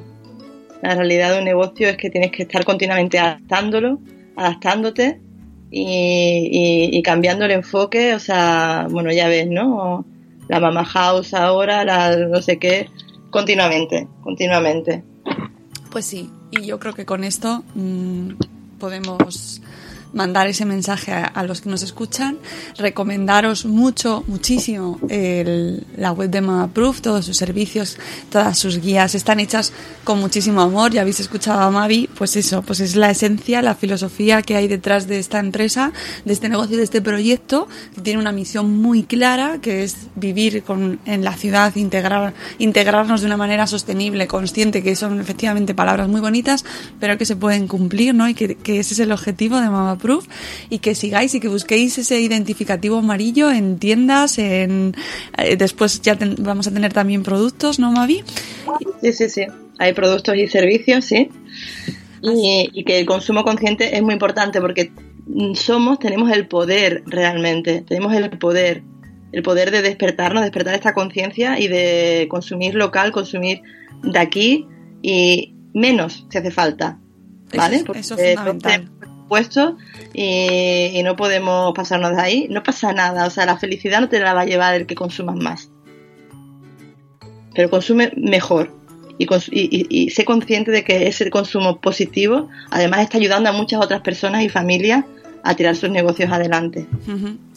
[0.82, 4.00] La realidad de un negocio es que tienes que estar continuamente adaptándolo,
[4.36, 5.20] adaptándote
[5.72, 5.82] y,
[6.92, 10.06] y- y cambiando el enfoque, o sea, bueno, ya ves, ¿no?
[10.48, 12.88] La Mama House ahora, la no sé qué,
[13.32, 15.04] continuamente, continuamente.
[15.92, 16.30] pues sí.
[16.52, 18.32] Y yo creo que con esto mm,
[18.80, 19.62] podemos
[20.14, 22.38] mandar ese mensaje a, a los que nos escuchan,
[22.78, 27.98] recomendaros mucho, muchísimo el- la web de MamaProof, todos sus servicios,
[28.32, 30.92] todas sus guías están hechas con muchísimo amor.
[30.92, 34.68] Ya habéis escuchado a Mavi, pues eso, pues es la esencia, la filosofía que hay
[34.68, 35.92] detrás de esta empresa,
[36.26, 40.64] de este negocio, de este proyecto, que tiene una misión muy clara, que es vivir
[40.64, 46.08] con, en la ciudad, integrar, integrarnos de una manera sostenible, consciente, que son efectivamente palabras
[46.08, 46.64] muy bonitas,
[47.00, 48.28] pero que se pueden cumplir, ¿no?
[48.30, 50.28] Y que, que ese es el objetivo de Mama Proof
[50.70, 54.96] y que sigáis y que busquéis ese identificativo amarillo en tiendas, en
[55.38, 58.24] eh, después ya ten- vamos a tener también productos, ¿no, Mavi?
[59.02, 59.46] Sí, sí, sí.
[59.80, 61.30] Hay productos y servicios, sí.
[62.24, 64.92] Y, y que el consumo consciente es muy importante porque
[65.28, 68.82] mm, somos, tenemos el poder realmente, tenemos el poder,
[69.32, 73.62] el poder de despertarnos, despertar esta conciencia y de consumir local, consumir
[74.04, 74.66] de aquí
[75.04, 76.98] y menos si hace falta.
[77.56, 77.78] ¿Vale?
[77.78, 78.90] Eso, eso es fundamental.
[79.28, 79.78] Todos tenemos puesto
[80.14, 82.48] y, no podemos pasarnos de ahí.
[82.50, 84.96] No pasa nada, o sea, la felicidad no te la va a llevar el que
[84.96, 85.70] consumas más
[87.58, 88.72] pero consume mejor
[89.18, 93.84] y, y- y- sé consciente de que ese consumo positivo además está ayudando a muchas
[93.84, 95.06] otras personas y familias
[95.44, 96.86] a tirar sus negocios adelante.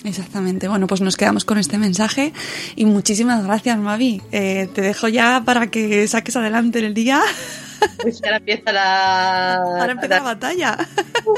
[0.04, 0.68] Exactamente.
[0.68, 2.32] Bueno, pues nos quedamos con este mensaje
[2.76, 4.22] y muchísimas gracias, Mavi.
[4.32, 7.20] Eh, te dejo ya para que saques adelante el día.
[8.02, 9.54] Pues ahora empieza la...
[9.56, 10.78] Ahora empieza la batalla.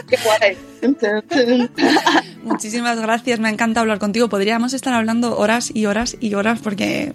[0.09, 0.57] ¡Qué guay!
[2.43, 4.28] Muchísimas gracias, me encanta hablar contigo.
[4.28, 7.14] Podríamos estar hablando horas y horas y horas porque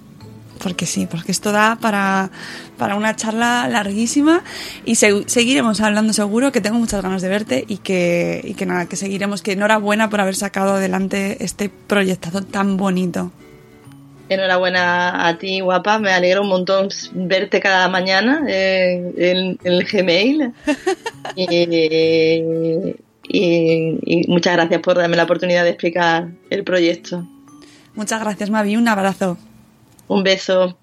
[0.62, 2.32] porque sí, porque esto da para,
[2.80, 4.42] para una charla larguísima
[4.86, 8.66] y se- seguiremos hablando seguro, que tengo muchas ganas de verte y que, y que
[8.66, 13.32] nada, que seguiremos, que enhorabuena por haber sacado adelante este proyectazo tan bonito.
[14.30, 16.00] Enhorabuena a ti, guapa.
[16.00, 20.54] Me alegra un montón verte cada mañana eh, en, en el Gmail.
[21.36, 22.96] Y,
[23.30, 27.28] y- y muchas gracias por darme la oportunidad de explicar el proyecto.
[27.96, 29.38] Muchas gracias, Mavi, un abrazo.
[30.08, 30.78] Un beso.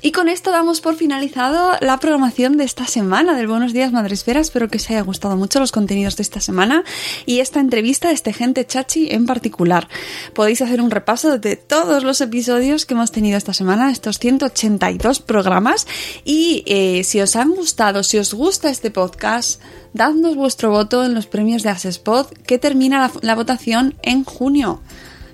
[0.00, 4.38] Y con esto damos por finalizado la programación de esta semana del Buenos Días Madresfera.
[4.38, 6.84] Espero que os haya gustado mucho los contenidos de esta semana
[7.26, 9.88] y esta entrevista de este gente chachi en particular.
[10.34, 15.18] Podéis hacer un repaso de todos los episodios que hemos tenido esta semana, estos 182
[15.18, 15.88] programas.
[16.24, 19.60] Y eh, si os han gustado, si os gusta este podcast,
[19.94, 24.80] dadnos vuestro voto en los premios de Asespod que termina la, la votación en junio.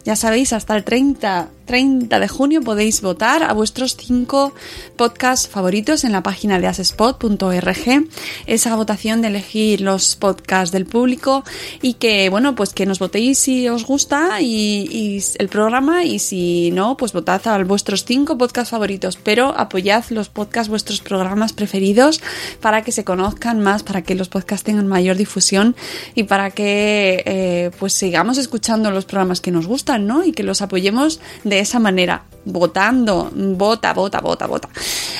[0.06, 4.54] Ya sabéis, hasta el 30 30 de junio podéis votar a vuestros cinco
[4.96, 8.08] podcasts favoritos en la página de asespot.org.
[8.46, 11.44] Esa votación de elegir los podcasts del público
[11.82, 16.70] y que, bueno, pues que nos votéis si os gusta y, el programa y si
[16.72, 22.20] no, pues votad a vuestros cinco podcasts favoritos, pero apoyad los podcasts, vuestros programas preferidos
[22.60, 25.76] para que se conozcan más, para que los podcasts tengan mayor difusión
[26.14, 30.24] y para que eh, pues sigamos escuchando los programas que nos gustan, ¿no?
[30.24, 31.20] Y que los apoyemos
[31.60, 34.68] esa manera, votando, vota, vota, vota, vota.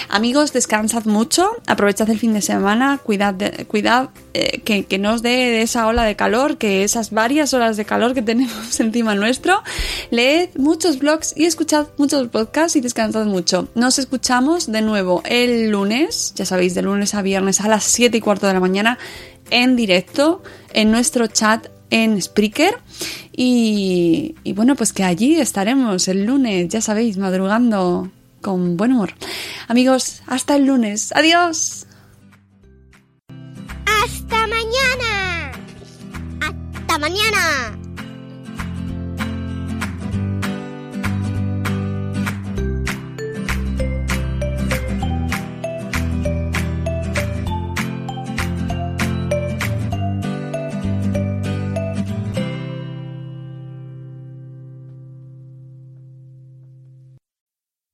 [0.09, 3.35] Amigos, descansad mucho, aprovechad el fin de semana, cuidad,
[3.67, 7.77] cuidad eh, que, que, no os dé esa ola de calor, que esas varias horas
[7.77, 9.63] de calor que tenemos encima nuestro.
[10.11, 13.69] Leed muchos blogs y escuchad muchos podcasts y descansad mucho.
[13.75, 18.17] Nos escuchamos de nuevo el lunes, ya sabéis, de lunes a viernes a las 7
[18.17, 18.99] y cuarto de la mañana
[19.51, 22.77] en directo en nuestro chat en Spreaker.
[23.33, 28.11] Y, y, bueno, pues que allí estaremos el lunes, ya sabéis, madrugando
[28.43, 29.15] con buen humor.
[29.69, 31.13] Amigos, hasta el lunes.
[31.15, 31.87] Adiós.
[33.87, 35.53] Hasta mañana.
[36.41, 37.84] Hasta mañana.